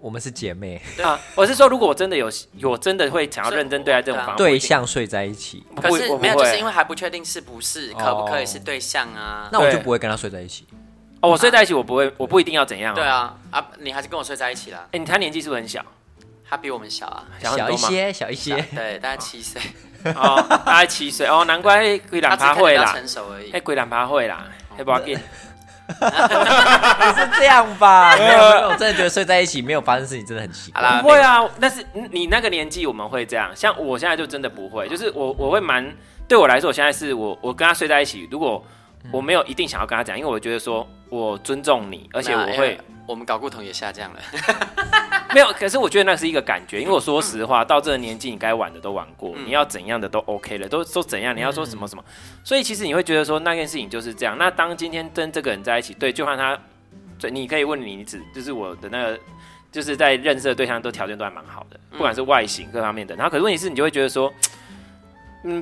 [0.03, 1.17] 我们是姐妹啊！
[1.33, 2.29] 我是说，如果我真的有，
[2.63, 5.65] 我真的会想要认真对待这种对象睡在一起。
[5.81, 9.47] 可是没有，就是因为还不确定是不是可不可以是对象啊？
[9.49, 10.67] 那我就不会跟他睡在一起。
[11.21, 12.93] 哦，我睡在一起，我不会，我不一定要怎样。
[12.93, 14.85] 对啊，啊，你还是跟我睡在一起啦。
[14.91, 15.81] 哎，他年纪是不是很小？
[16.49, 18.61] 他比我们小啊，小一些，小一些。
[18.75, 19.61] 对，大概七岁。
[20.03, 22.91] 哦，大概七岁哦，难怪鬼两趴会啦。
[22.91, 23.51] 成熟而已。
[23.51, 25.17] 哎，鬼两趴会啦，还不要紧。
[25.87, 28.15] 不是这样吧？
[28.17, 31.01] 没有，我真的觉得睡在一起没有发生事情真的很奇怪。
[31.01, 34.87] 不会啊，但是你那个年纪我们会这样，像我现在就真的不会。
[34.87, 35.93] 就是我我会蛮，
[36.27, 38.63] 对我来说，我现在是我我跟他睡在一起，如果
[39.11, 44.19] 我没有一定想要跟他讲，因为我觉得说我尊重你，而且我会，我们搞固酮也下降了。
[45.33, 52.03] 没有，可是我觉得那是一个感觉，因为我说实话，到这个年纪，你该玩的都玩过，你要怎样的都 OK 了，都都怎样，你要说什么什么，
[52.43, 54.37] 所以其实你会觉得说那件事情就是这样。
[54.37, 56.57] 那当今天跟这个人在一起，对，就看他，
[57.19, 59.19] 对，你可以问你子，就是我的那个，
[59.71, 63.15] 就是在认识的对象都条件都还蛮好的，不管是外形各方面的。
[63.15, 64.31] 然后，可是问题是，你就会觉得说。
[64.37, 64.43] 嗯，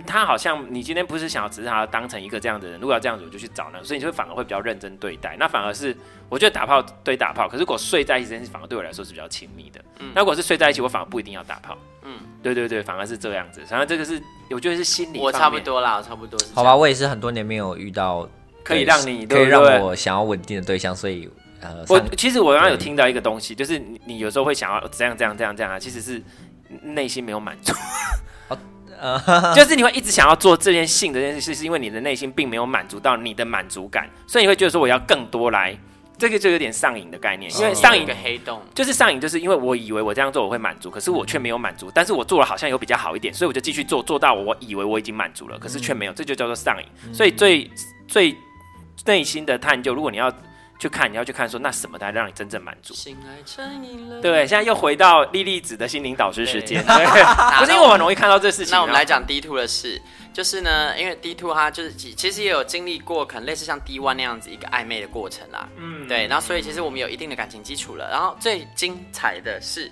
[0.05, 5.35] 他好像你今天不是想要只是他当成一个这样的人，如果要这样子，我就去找那，所以你就会反而会比较认真对待。
[5.39, 5.95] 那反而是
[6.29, 9.81] 我觉得打炮 对打炮，可是如果睡在一起这件事，反而对我来说是比较亲密的。
[9.99, 11.77] 嗯，那如果是睡在一起，我反而不一定要打炮。
[12.03, 13.61] 嗯，对对对，反而是这样子。
[13.65, 15.19] 反正这个是我觉得是心理。
[15.19, 16.53] 我差不多啦，差不多是。
[16.53, 18.27] 好吧，我也是很多年没有遇到
[18.63, 21.29] 可以让你可以让我想要稳定的对象，所以
[21.61, 26.21] 呃，我其实我刚刚有听到一个东西，就是你你有时候会想要这样这样这样这样啊，其实是
[26.81, 27.73] 内心没有满足。
[29.55, 35.75] 就是你会一直想要做这件性的这件事，是因为你的内心并没有满足到你的满足感，所以你会觉得说我要更多来，
[36.17, 37.51] 这个就有点上瘾的概念。
[37.53, 47.13] 因为上瘾的黑洞就是上瘾，就是因为我以为我这样做我会满足，可是我却没有满足，但是我做了好像有比较好一点，所以我就继续做，做到我以为我已经满足了，可是却没有，这就叫做上瘾。
[47.13, 47.69] 所以最
[48.07, 48.35] 最
[49.05, 50.31] 内心的探究，如果你要。
[50.81, 52.91] 去看，你要去看，说那什么才让你真正满足？
[54.19, 56.83] 对，现在又回到莉莉子的心灵导师时间。
[56.83, 57.23] 对，
[57.59, 58.71] 不是因为我很容易看到这事情。
[58.71, 60.01] 那我们来讲 D two 的事，
[60.33, 65.69] 就是呢，因为 D two 它就是其实也有经历过可能类似像 D one 那样子一个暧昧的过程啦。
[65.77, 68.09] 嗯，对，然后所以其实我们有一定的感情基础了。
[68.09, 69.91] 然后最精彩的是。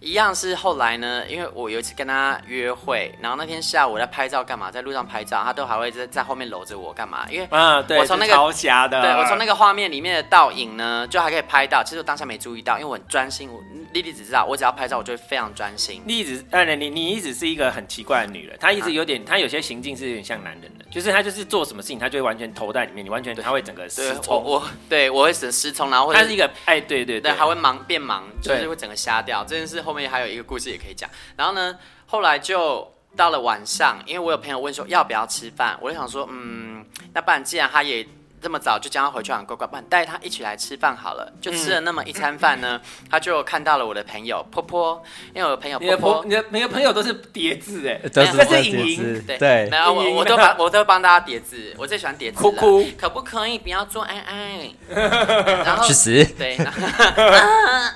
[0.00, 7.26] 一样是后来呢，因为我有一次跟他约会，然后那天下午我在拍照干嘛，在路上拍照，他都还会在在后面搂着我干嘛？
[7.30, 11.82] 因为啊，对，我从那个超瞎的，对我从那个画面里面的倒影呢，就还可以拍到。
[11.84, 13.50] 其实我当下没注意到，因为我很专心。
[13.52, 16.02] 我丽丽只知道，我只要拍照，我就会非常专心。
[16.06, 24.42] 莉莉子，哎，你你一直是一个很奇怪的女人，她一直有点，她有些行径是有点像男人的，就是她就是做什么事情，她就会完全投在里面，你完全她会整个失聪。
[24.42, 29.44] 我我对我会失失聪，然后她是一个哎，对对对，还会盲变盲，就是会整个瞎掉。
[29.44, 30.70] 这件事后后面还有一个故事。
[30.70, 31.76] 也可以讲，然后呢，
[32.06, 38.06] 后来就到了晚上，因为我有朋友问说要不要吃饭，我就想说，嗯，那不然既然他也
[38.42, 41.32] 这么早就将他回去，很乖乖，不然带他一起来吃饭好了。
[41.40, 45.02] 就吃了那么一餐饭呢，嗯、他就看到了我的朋友波波，
[45.34, 52.42] 因为我的朋友波波，你的每个朋友都是叠字哎，这是莹莹，对对，然后我我都帮我都帮大家叠字，我最喜欢叠字了。
[52.42, 54.70] 哭哭，可不可以不要做爱爱？
[55.64, 56.24] 然后去死。
[56.38, 56.56] 对，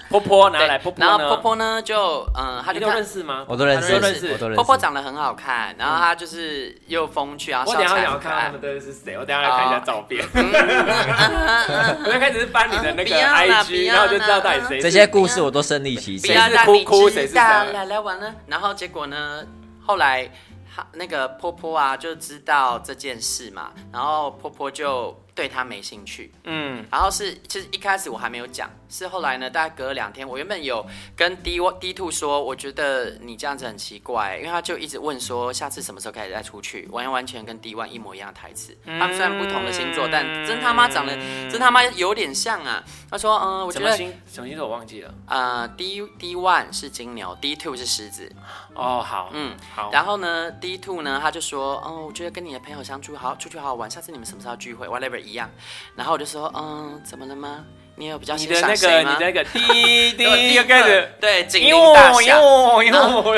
[0.08, 3.44] 波波 拿来波波，然后波波呢就嗯，他就都认识吗？
[3.48, 4.54] 我都认识，我都认识。
[4.54, 7.64] 波波长得很好看，然后他就是又风趣啊。
[7.66, 10.24] 我等下想要看他们都是谁，我等下来看一下照片。
[12.04, 14.80] 我就开始是翻你的那个 IG，然后就知道到底谁。
[14.80, 16.34] 这些故事我都身历其境。
[16.34, 17.38] 谁是哭哭，谁是谁？
[17.38, 19.44] 来来玩了，然后结果呢？
[19.86, 20.28] 后来
[20.74, 25.16] 他那个婆婆啊，就知道这件事嘛，然后婆婆就。
[25.34, 41.16] 对他没兴趣，嗯，然后是其实一开始我还没有讲，是后来呢，大概隔了两天，我原本有跟 D D Two 说，我觉得你这样子很奇怪，因为他就一直问说下次什么时候开始再出去，完完全跟 D One 一模一样的台词，嗯、他们虽然不同的星座，但真他妈长得
[41.50, 42.84] 真他妈有点像啊。
[43.10, 48.30] 他说，嗯，我觉得什么星什么星座我忘记了，呃，D D One 是金牛，D Two 是狮子。
[48.74, 49.90] 哦，好，嗯，好。
[49.92, 55.23] 然后呢，D Two 呢，他就说，哦，我觉得跟你的朋友相处好，出去好好玩，下次你们什么时候聚会？Whatever。
[55.24, 55.50] 一样，
[55.96, 57.64] 然后我就说，嗯，怎么了吗？
[57.96, 59.12] 你有比较欣赏谁吗？
[59.12, 62.40] 你的那个，你的那个滴滴一个盖子，对，警铃大响。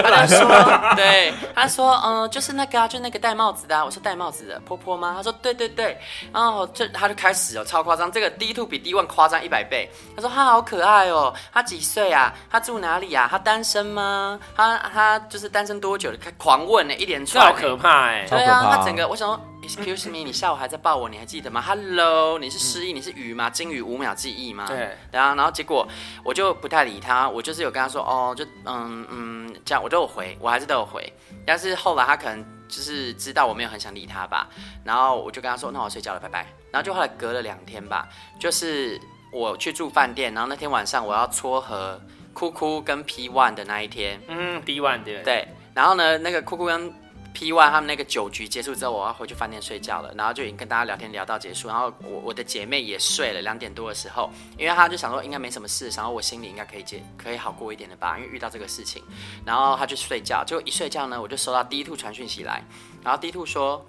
[0.03, 3.85] 他就说，对，他说，嗯，就是那个啊，就那个戴帽子的。
[3.85, 5.13] 我说戴帽子的，婆婆吗？
[5.15, 5.99] 他说，对对对。
[6.33, 9.91] 然后这他就开始哦，超夸张，这个 D two 比 D one 夸张一百倍。
[10.15, 12.33] 他说他好可爱哦，他几岁啊？
[12.51, 13.29] 他住哪里啊？
[13.31, 14.41] 他单身吗？
[14.57, 16.17] 他他就是单身多久了？
[16.39, 18.25] 狂问呢，一连串，好可怕哎。
[18.27, 19.39] 对啊，他整个，我想说。
[19.67, 23.51] Excuse me，你下午还在抱我，你还记得吗？Hello，你是失忆，你是鱼吗？
[23.51, 24.65] 金鱼五秒记忆吗？
[24.69, 25.87] 对，然后然后结果
[26.25, 31.13] 我就不太理他，我就是有跟他说哦，就嗯嗯这样，我都有回，我还是都有回。
[31.45, 34.49] 但是后来他可能就是知道我没有很想理他吧，
[34.85, 36.47] 然后我就跟他说，那我睡觉了，拜拜。
[36.71, 39.01] 然后就后来隔了两天吧，就是
[39.33, 42.01] 我去住饭店，然后那天晚上我要撮合
[42.33, 46.95] 哭哭跟 P One 的那一天，嗯，P One 对对，然后呢那个哭哭跟
[47.37, 59.03] P One 他们那个酒局结束之后，我要回去饭店睡觉了，然后就已经跟大家聊天聊到结束，然后我我的姐妹也睡了，两点多的时候，因为她就想说应该没什么事，然后我心里应该可以解可以好过一点的吧，因为遇到这个事情，
[59.45, 62.65] 然后她就睡觉，就一睡觉呢，我就收到 D Two 传讯息来，
[63.05, 63.85] 然后 D Two 说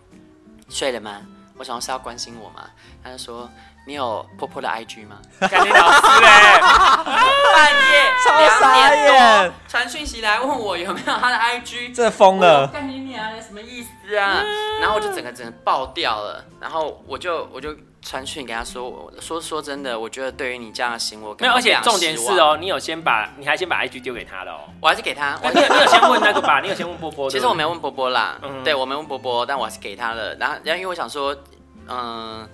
[0.67, 1.25] 睡了吗？
[1.57, 2.63] 我想说是要关心我嘛？
[3.03, 3.49] 他就说。
[3.87, 5.15] 你有婆婆的 IG 吗？
[5.49, 6.27] 干你老师嘞！
[7.55, 12.67] 半夜两点多传讯息来问我有没有他的 IG，这疯了！
[12.67, 14.43] 干你娘的什么意思啊？
[14.81, 17.73] 然后我就整个整个爆掉了，然后我就我就
[18.07, 28.63] 传讯给他说，说说真的，我觉得对于你这样的行为，没有，而且重点是哦，你有先把你还先把 IG 丢给他了哦，我还是给他，你有你有先问那个吧，你有先问波波，其实我没问波波啦，嗯。
[28.63, 31.35] 对我没问波波，但我还是给他了，然后然后因为我想说，
[31.89, 32.47] 嗯。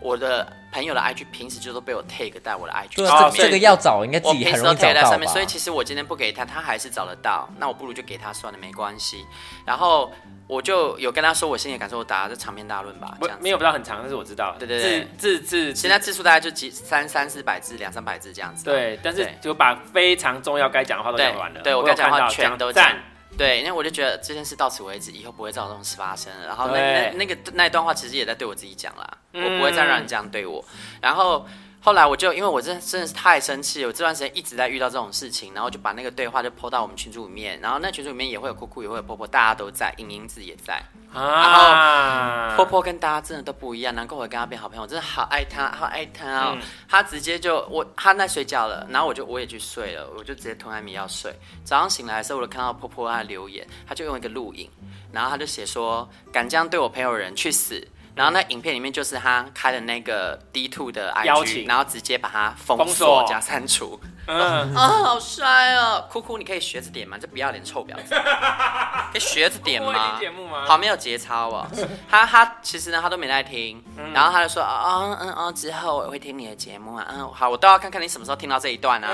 [0.00, 4.76] 我的朋友的 IG 平时就都被我 take 在我的 IG，对啊，这个要找应该自己很容易找到吧。
[4.76, 7.48] 我平时都 tag 在上面，所以其实我今天不给他，他还是找得到。
[7.58, 9.26] 那我不如就给他算了，没关系。
[9.64, 10.12] 然后
[10.46, 14.54] 我就有跟他说我心里感受，我打这长篇大论吧，这样没有不到很长，但是我知道。
[14.58, 18.64] 对对对，字字字，现在字数大概就几三三四百字，两三百字这样子。
[18.64, 21.60] 对，但是就把非常重要该讲的话都讲完了。
[21.62, 22.92] 对，我该讲的话全都讲。
[23.36, 26.32] 对，因为我就觉得这件事到此为止，以后不会再有这种事发生。
[26.46, 30.64] 然后那那那个那一段话，其实也在对我自己讲啦，嗯、我不会再让人这样对我。
[31.00, 31.46] 然后
[31.80, 40.82] 后来我就因为我真真的是太生气了，我这段时间一直在遇到这种事情，然后就把那个对话就 po 到我们群组里面，然后那群组里面也会有酷酷，也会有婆婆，大家都在，影影子也在。
[41.14, 42.48] 啊！
[42.48, 46.52] 然后波波跟大家真的都不一样，难怪我跟她变好朋友，我真的好爱她，好爱她哦。
[46.56, 51.34] 嗯、他直接就我她在睡觉了，然后我就我也去睡了，我就直接吞安眠药睡。
[51.64, 54.68] 早上醒来的时候，我就看到波波他的留言，她就用一个录影，
[55.10, 64.00] 然后她就写说：“敢这样对我朋友的人去死。”然后那影片里面就是他开的那个 D two 的 IG，请然后直接把它封锁加删除。
[64.28, 66.04] 嗯啊，好帅哦！
[66.10, 67.16] 哭哭，你可以学着点吗？
[67.20, 70.20] 这不要脸臭婊子，可以学着点吗？
[70.68, 71.66] 好，没有节操哦。
[72.10, 77.06] 他他其实呢，他都没在听，然后他就说啊嗯嗯，之后我会听你的节目啊。
[77.10, 79.08] 嗯，好，我都要看看你什么时候听到这一段啊。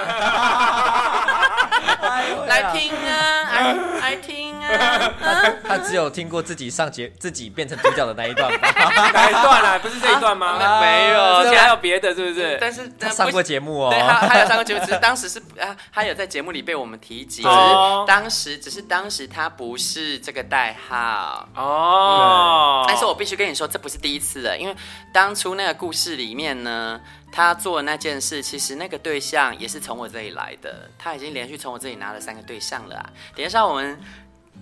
[2.49, 4.69] 来听啊，来来听啊。
[5.69, 8.69] 他只有听过自己上节自己变成主角的那一段吧？
[9.13, 9.79] 哪一段啊？
[9.81, 10.81] 不是这一段吗？
[10.81, 12.59] 没有，之前还有别的，是不是？
[12.61, 13.91] 但是他上过节目哦。
[13.91, 14.81] 对，他他有上过节目。
[15.05, 17.55] 当时是啊，他有在节目里被我们提及，只是
[18.07, 22.87] 当时只是当时他不是这个代号哦。
[22.89, 24.75] 但是我必须跟你说，这不是第一次了，因为
[25.13, 26.99] 当初那个故事里面呢，
[27.31, 33.11] 他做的那件事，其实那个对象也是从我这里来的，他已经连续从我这里拿了三个对象了啊。
[33.37, 34.01] 等一下我们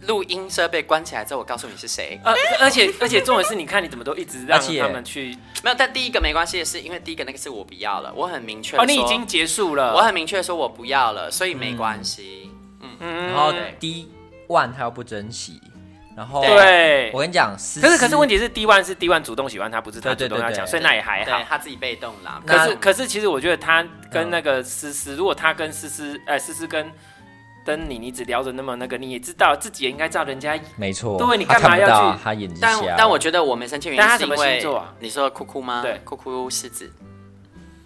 [0.01, 2.21] 录音设备关起来之后，我告诉你是谁。
[2.25, 5.77] 呃，而且而且重点是，你看你怎么都一直让他们去，没有。
[5.79, 8.77] 但第一个没关系的是，因为第一个那个是我不要了，我很明确。
[8.77, 9.95] 哦，你已经结束了。
[9.95, 12.51] 我很明确说我不要了，所以没关系。
[12.81, 13.27] 嗯嗯。
[13.29, 14.11] 然后 D
[14.49, 15.61] one 他又不珍惜，
[16.17, 22.43] 然后对，我跟你讲，可是可是问题是 D one 是 D one 主动喜欢他，不是他主动要讲，所以那也还好，他自己被动啦。
[22.45, 26.91] 可是可是其实我觉得他跟那个思思，如果他跟思思，哎，思思跟。
[27.65, 32.19] 跟你，你只聊着那么那个，你也知道自己也应该知道人家没错，对，你干嘛要去？
[32.23, 34.95] 他眼睛但但我觉得我没生气原因是因为他什么星座啊？
[34.99, 35.83] 你说酷酷吗？
[35.83, 36.91] 对，酷酷狮子。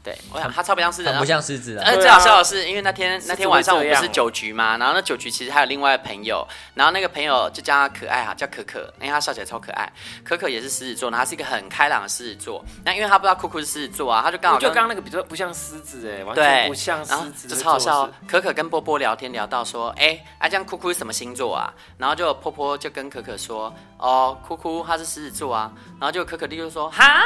[0.06, 1.82] 对，我想他超不像狮子，不像狮子。
[1.84, 9.92] 而最好笑的是，因为那天那天晚上我不是酒局嘛，然后那酒局其实还有另外的朋友，然后那个朋友就叫他可爱啊，叫可可，因为他笑起来超可爱。
[10.22, 12.64] 可可也是狮子座，然后他是一个很开朗的狮子座。
[12.84, 18.08] 那因为他不知道酷酷是狮子座啊，他就刚好就刚刚那个比较不像狮子哎，完全不像狮子，就超好笑。
[18.28, 21.74] 可可跟波波聊天聊到说，哎，啊这样酷酷是什么星座啊？
[21.98, 25.72] 然后就波波就跟可可说，哦，酷酷他是狮子座啊。
[25.98, 27.24] 然后就可可立刻说，哈。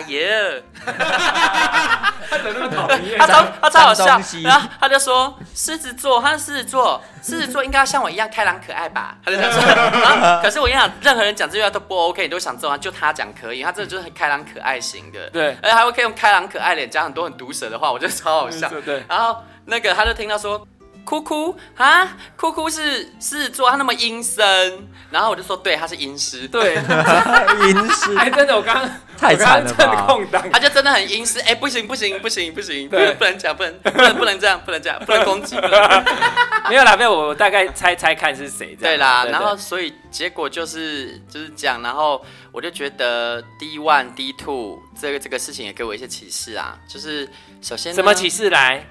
[0.84, 3.18] 哎呀，他怎么那么讨厌？
[3.18, 4.04] 他超他超好笑，
[4.42, 9.16] 然后他就说狮子座，他是狮子座，狮子座应该要像我一样开朗可爱吧？
[9.24, 9.62] 他就这样说。
[10.42, 15.30] 可是我跟你讲，任何人讲这句话都不 OK，你都想揍他，就他讲可以，他真的就是很开朗可爱型的。
[15.30, 18.68] 对，而且还会可以用开朗可爱脸讲很多很毒舌的话，我觉得超好笑。
[18.84, 19.36] 对，然后
[19.66, 20.66] 那个他就听到说。
[21.04, 26.74] 哭哭啊，哭哭是狮子座，他那么阴森，然后我就说，对，他是阴湿，对，
[27.68, 35.56] 阴湿，哎，真的，我刚刚 太惨了吧，空档，他就真的很阴湿，哎，不行不行不行不行，不能不能讲，不能不能不能这样，不能这样，不能攻击，
[36.70, 47.28] 没有啦，没有，我大概猜猜看是谁，对啦，然后所以结果就是就是讲，然后我就觉得 D one D two 这个这个事情也给我一些启示啊，就是
[47.60, 48.86] 首先什么启示来，哎。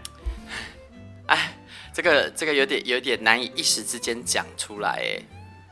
[1.94, 5.22] 这个这个有点有点难以一时之间讲出来哎，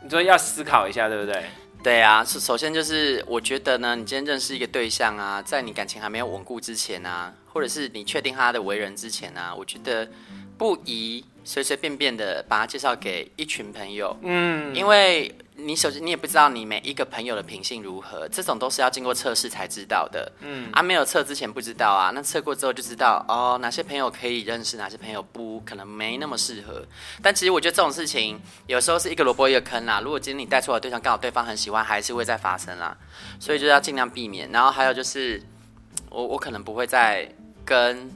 [0.03, 1.43] 你说要思考一下，对不对？
[1.84, 10.07] 对啊，首首先就是我觉得呢，你今天认识一个对象啊，在你感情还没有稳固之前啊，或者是你确定他的为人之前啊，我觉得
[10.57, 15.34] 不宜随随便便的把他介绍给一群朋友，嗯，因为。
[15.66, 20.32] 你首先你也不知道你每一个朋友的品性如何，这种都是要经过测试才知道的。
[20.39, 26.86] 嗯，啊，没有测之前不知道啊，那测过之后就知道哦，哪些朋友可以认识，哪些朋友不可能没那么适合。
[27.22, 29.99] 但其实我觉得这种事情有时候是一个萝卜一个坑啦。
[30.01, 32.97] 如果今天你带出来的对象刚好对方很喜欢，还是会再发生啦。
[33.39, 34.49] 所以就要尽量避免。
[34.51, 35.43] 然后还有就是，
[36.10, 37.30] 我我可能不会再
[37.66, 38.10] 跟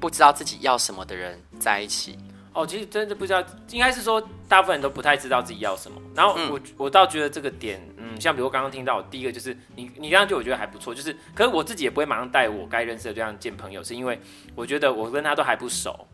[0.00, 2.18] 不知道自己要什么的人在一起。
[2.52, 6.00] 哦，其实真的不知道，应该是说大部分人都不太知道自己要什么。
[6.14, 14.20] 然后我、嗯、我倒觉得这个点，嗯，像比如刚刚听到，第一个就是你你刚刚就我觉得还不错，就是可是我自己也不会马上带我该认识的对象见朋友，是因为
[14.54, 16.06] 我觉得我跟他都还不熟。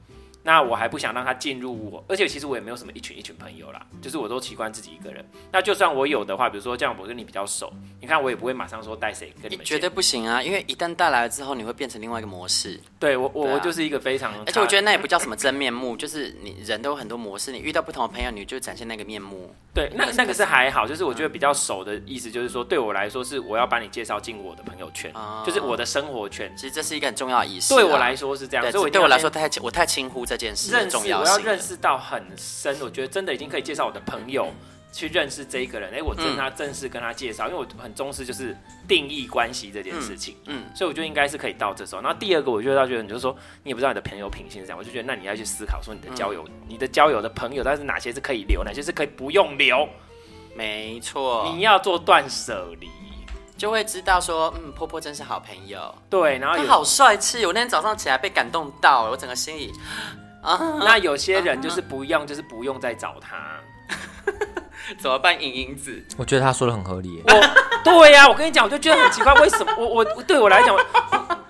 [0.49, 5.22] 那我还不想让他进入我，而且其实我也没有什么一群一群朋友啦，就是我都习惯自己一个人。
[5.53, 7.70] 那就算我有的话，比如说这样，我跟你比较熟，
[8.01, 9.66] 你看我也不会马上说带谁跟你们。
[9.66, 12.80] 绝对不行啊，因为一旦带来了之后，你会变成另外一个模式。
[12.99, 19.55] 对我，我、啊、我就是一个非常，而且我觉得那也不叫什么真面目，就是你人都有很多模式，你遇到不同的朋友，你就展现那个面目。
[19.74, 26.51] 对，那那个是还好，就是我觉得比较熟的意思，就是说对我来说是我要把你介绍进我的朋友圈，嗯、就是我的生活圈。
[26.57, 27.76] 其实这是一个很重要的意思、啊。
[27.76, 31.20] 对我来说是这样，所以对我来说太我太轻忽这件事很重要。
[31.20, 34.51] 我要认识到很深，我觉得真的已经可以介绍我的朋友
[34.93, 35.91] 去认识这一个人。
[35.91, 40.36] 哎、欸，我跟他正式跟他介绍，因为我很重视就是定义关系这件事情。
[40.47, 42.01] 嗯，所以我觉得应该是可以到这时候。
[42.01, 49.89] 然后第二个，我就要到觉得你就是说，你也不知道你的朋友品性是这样，我就觉得那你要去思考说你的交友，你的交友的朋友，但是哪些是可以留，哪些是可以不用留。
[50.55, 52.89] 没错，你要做断舍离，
[53.57, 55.95] 就会知道说，嗯，婆婆真是好朋友。
[56.11, 59.72] 对，然后他好帅气，我那天早上起来被感动到，我整个心里。
[60.43, 62.26] Uh-huh, 那有些人就是不用，uh-huh.
[62.26, 63.59] 就是不用再找他，
[64.99, 65.41] 怎么办？
[65.43, 67.22] 影影子，我觉得他说的很合理。
[67.26, 67.30] 我，
[67.84, 70.76] 对呀、啊，我跟你讲，我就觉得很奇怪，为什么我我对我来讲。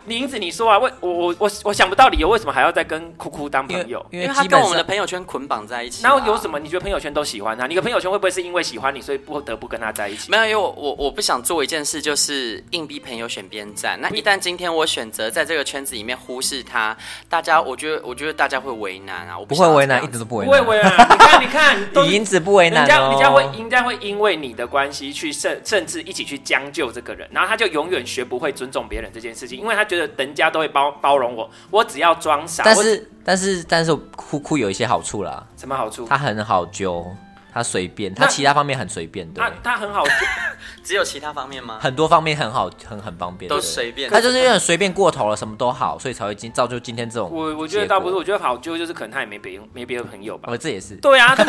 [0.09, 4.05] 林子，你说啊，为我我我我想不到理由，为什么还要再跟酷酷当朋友？
[4.11, 6.03] 因为，因为他跟我们的朋友圈捆绑在一起。
[6.03, 6.59] 然后有什么？
[6.59, 7.67] 你觉得朋友圈都喜欢他？
[7.67, 10.31] 你的朋友圈会不会是因为喜欢你，所以不得不跟他在一起？
[10.31, 14.01] 没有，因为我我我不想做一件事，就是硬逼朋友选边站。
[14.01, 16.97] 那一旦今天我选择在这个圈子里面忽视他，
[17.29, 19.39] 大家，我觉得我觉得大家会为难啊。
[19.39, 20.65] 我不，不会为难，一直都不为难。
[20.65, 20.93] 不会为难。
[21.09, 30.69] 你看，你看，林子不为难、哦、人家，人家会，人家会因为你的关系去甚甚至一起去将就这个人，然后他就永远学不会尊重别人这件事情，因为他觉得人家都会。
[30.69, 32.63] 包包容我，我只要装傻。
[32.63, 35.43] 但是但是但是哭哭有一些好处啦。
[35.57, 36.07] 什么好处？
[36.07, 37.05] 他很好揪，
[37.53, 39.27] 他随便，他其他方面很随便。
[39.33, 40.05] 对，他他很好，
[40.85, 41.79] 只有其他方面吗？
[41.81, 44.11] 很多方面很好，很很方便，都随便。
[44.11, 47.31] 他就是有点随便过头了，什么都好，所以才会今造就今天这种。
[47.33, 50.49] 我我觉得倒不是，我觉得好就就是可能他也没别没别的朋友吧。
[50.53, 50.95] 我这也是。
[50.97, 51.35] 对啊。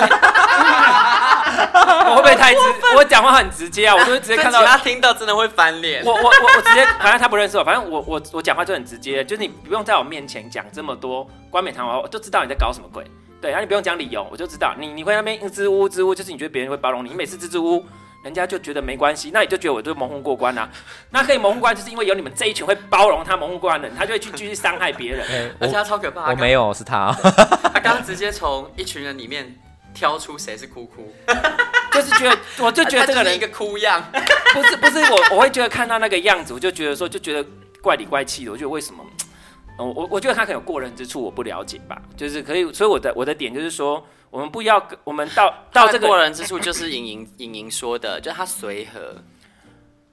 [2.09, 2.59] 我会不会太直？
[2.95, 6.03] 我讲话很直接啊，我就会直接看到 他听到真的会翻脸。
[6.05, 13.03] 我我我我直接，反正他不认识我，反正我我我讲话就很直接，就是你不用在我面前讲这么多冠冕堂皇，我就知道你在搞什么鬼。
[13.41, 17.85] 对，然后你不用讲理由，我就知道你你会那边支吾支吾，就是你觉得别人会包容你，你每次支支吾吾，
[18.23, 20.69] 人家就觉得没关系，那你就觉得我就蒙混过关啊。
[21.09, 25.25] 那可以蒙混过关，就是因为有你们这一群会包容他蒙混过关的人，他就会去继续伤害别人。
[25.27, 27.13] 欸、而且他超可怕，我没有，是他。
[27.73, 29.57] 他刚刚直接从一群人里面
[29.93, 31.13] 挑出谁是哭哭，
[31.93, 34.03] 就是觉得我就觉得这个人 一个哭样，
[34.53, 37.49] 不是不是我我会觉得看到那个样子，我就觉得说就觉得
[37.81, 39.01] 怪里怪气的，我觉得为什么？
[39.85, 49.15] 我我觉得他可能有过人之处，我不了解吧，就是可以，所以我的我的点就是说，我们不要，我们到到这个过人之处，就是莹莹莹莹说的，就是他随和。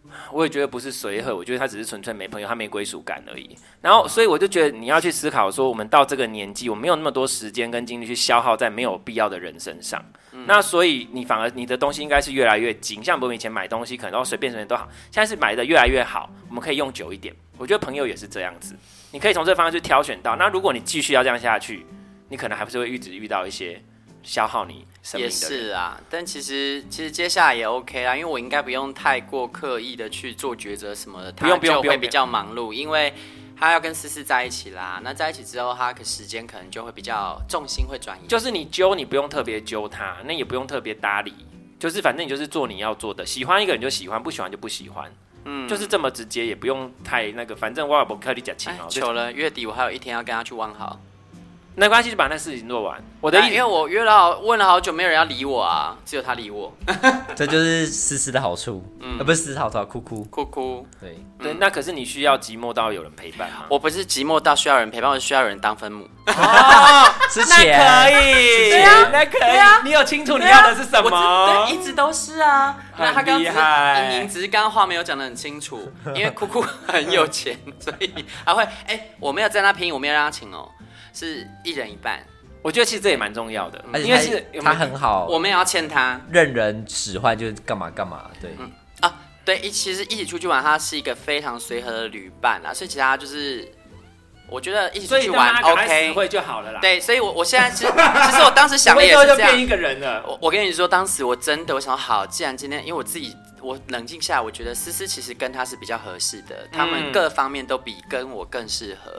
[0.33, 3.57] 我也觉得不是随和，我觉得他只是纯粹没朋友，他没归属感而已。
[3.81, 10.03] 然后，所以我就觉得你要去思考说，我们到这个年纪，我没有那么多时间跟精力去消耗在没有必要的人身上。
[10.31, 17.35] 嗯、那所以你反而你的东西应该是越来越精，像我们以前买东西可能都随便随便都好，现在是买的越来越好，我们可以用久一点。
[17.59, 18.77] 我觉得朋友也是这样子。
[19.13, 20.37] 你可以从这方向去挑选到。
[20.37, 21.87] 那如果你继续要这样下去，
[22.29, 23.83] 你可能还不是会一直遇到一些
[24.23, 25.35] 消耗你生命的。
[25.35, 31.33] 也是啊，但其实其实接下来也 OK 啦，因为我应该不用太过刻意的去做抉择什么的。
[31.33, 33.15] 不用不用，就会比较忙碌，因为
[33.57, 35.01] 他要跟思思在一起啦。
[35.03, 38.27] 那在一起之后，他可时间可能就会比较重心会转移。
[38.27, 41.33] 就是你揪，你不用特别揪他，那也不用特别搭理，
[41.79, 43.25] 就是反正你就是做你要做的。
[43.25, 45.11] 喜欢一个人就喜欢，不喜欢就不喜欢。
[45.49, 48.87] 嗯，就是这么直接，也不用太那个，反正我也不刻意讲清哦。
[48.91, 51.01] 求了，月底我还有一天要跟他去万豪，
[51.77, 52.99] 没关系，就把那事情做完。
[53.21, 56.73] 我的意，因为我约了好，问了好久，没有人要理我啊，只有他理我。
[57.37, 60.87] 这就是思思的好处，嗯，不是思思好处，哭哭哭哭。
[60.99, 63.67] 对对，那可是你需要寂寞到有人陪伴吗？
[63.69, 66.09] 我不是寂寞到需要人陪伴，我是需要人当分母。
[66.27, 69.83] 哦，之前可以，对啊，那可以啊。
[69.85, 71.67] 你有清楚你要的是什么？
[71.69, 72.77] 对，一直都是啊。
[72.97, 78.11] 那他刚刚莹莹只是刚刚话没有讲的很清楚，因为哭哭很有钱，所以
[78.45, 80.69] 还会哎，我没有在那拼，我没有让他请哦，
[81.17, 82.25] 是一人一半。
[82.63, 88.31] 我觉得其实这也蛮重要的，因为是他很好，我们也要欠他，任人使唤就是干嘛干嘛。
[88.41, 89.13] 对，嗯啊，
[89.45, 93.67] 对，一其实一起出去玩，他是一个非常随和的旅伴啊，所以其他就是。
[94.49, 96.81] 我觉得一起出去玩，OK，会就好了啦。
[96.81, 99.37] 对，所以，我我现在其实，其实我当时想的 也是这样。
[99.37, 100.23] 就变一个人了。
[100.25, 103.37] 我我跟你说，当时我真的我想好，既然今天，因为我自己
[103.67, 109.11] 我冷静下来，我觉得思思其实跟他是比较合适的，他们各方面都比跟我更适合。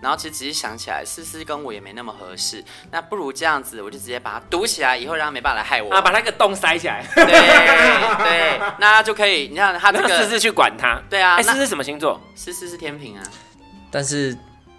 [0.00, 5.92] 然后其实仔细想起来，思思跟我也没那么合适，那不如这样子，我就直接把他堵起来，以后让他没办法来害我。
[5.92, 7.04] 啊，把那个洞塞起来。
[7.16, 11.02] 对对，那就可以，你让他这个思思去管他。
[11.10, 12.20] 对啊，哎，思思什么星座？
[12.36, 13.24] 思思是天平啊，
[13.90, 14.36] 但是。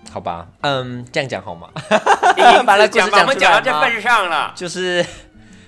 [0.09, 1.67] 好吧，嗯，这样讲好吗？
[2.65, 4.53] 把那故事讲，我们讲到这份上了。
[4.55, 5.05] 就是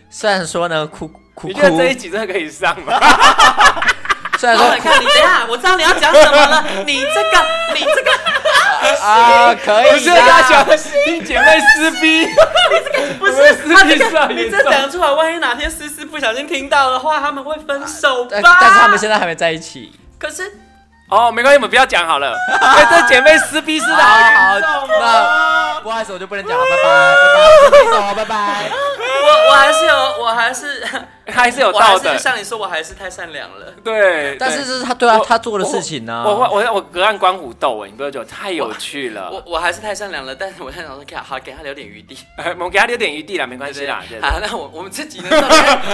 [0.10, 3.00] 虽然说呢，哭哭，你觉得这一集真的可以上吗？
[4.38, 6.64] 虽然说，你看，你等一下，我知道你要讲什么了。
[6.88, 8.10] 你这个，你这个
[9.06, 9.92] 啊，可以。
[9.92, 10.66] 不是他讲
[11.06, 12.32] 弟姐妹撕逼，你
[12.86, 13.34] 这个不是
[13.74, 18.58] 他这个，你这讲出来，万一哪天思思不小心听到的话，他们会分手吧？
[18.62, 19.92] 但是他们现在还没在一起。
[20.18, 20.50] 可是。
[21.10, 22.38] 哦，没关系，我们不要讲好了。
[22.92, 28.72] 这姐妹撕逼是的，好， 那不好意思，我就不能讲了，拜拜，拜拜，拜拜。
[29.22, 30.88] 我我还是有，我还是
[31.36, 32.18] 还是有道德。
[32.18, 33.74] 像你说，我还是太善良了。
[33.84, 36.24] 对，但是这是他对啊，他做的事情呢。
[36.26, 39.30] 我我我我隔岸观虎斗，哎，你不要觉得太有趣了。
[39.32, 42.18] 我我还是太善良了，但是我在想说，给好给他留点余地。
[42.38, 44.02] 我们给他留点余地啦，没关系啦。
[44.22, 45.48] 好，那我我们这几年好，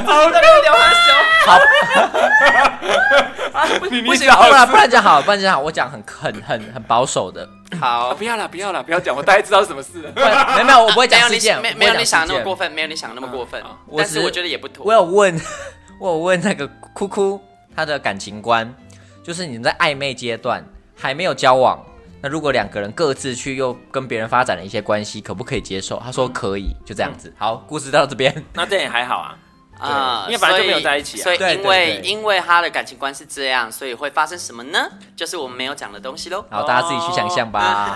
[0.06, 1.14] 那边聊他小
[1.46, 1.60] 好。
[3.80, 7.48] 不行，不然不然讲好，不然讲好，我讲很很很很保守的。
[7.80, 10.12] 好，不要了，不要了，不要讲，我大概知道什么事 了。
[10.16, 13.62] 没有没有，我不会讲事件，没没有你想的那么过分，没有你想的那么过分。
[13.98, 14.86] 但是我觉得也不妥。
[14.86, 15.40] 我有问，
[16.00, 17.42] 我有问那个哭哭
[17.76, 18.74] 他的感情观，
[19.24, 20.64] 就是你在暧昧阶段
[20.96, 21.84] 还没有交往，
[22.22, 26.02] 那如果两个人各自去又跟别人发展了一些关系，可不可以接受？
[26.04, 27.34] 他说可以，就这样子。
[27.38, 29.38] 好，故事到这边，那这也还好啊。
[29.80, 31.24] 啊，因为本来就没有在一起啊。
[31.24, 34.88] 所以因为因为他的感情观是这样，所以会发生什么呢？
[35.16, 36.44] 就是我们没有讲的东西喽。
[36.50, 37.96] 好，大家自己去想象吧。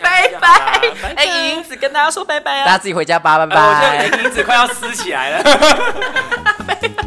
[0.00, 0.80] 拜拜。
[1.16, 2.66] 哎，银子跟大家说拜拜啊！
[2.66, 3.56] 大家自己回家吧，拜拜。
[3.56, 5.44] 我觉得银子快要撕起来了。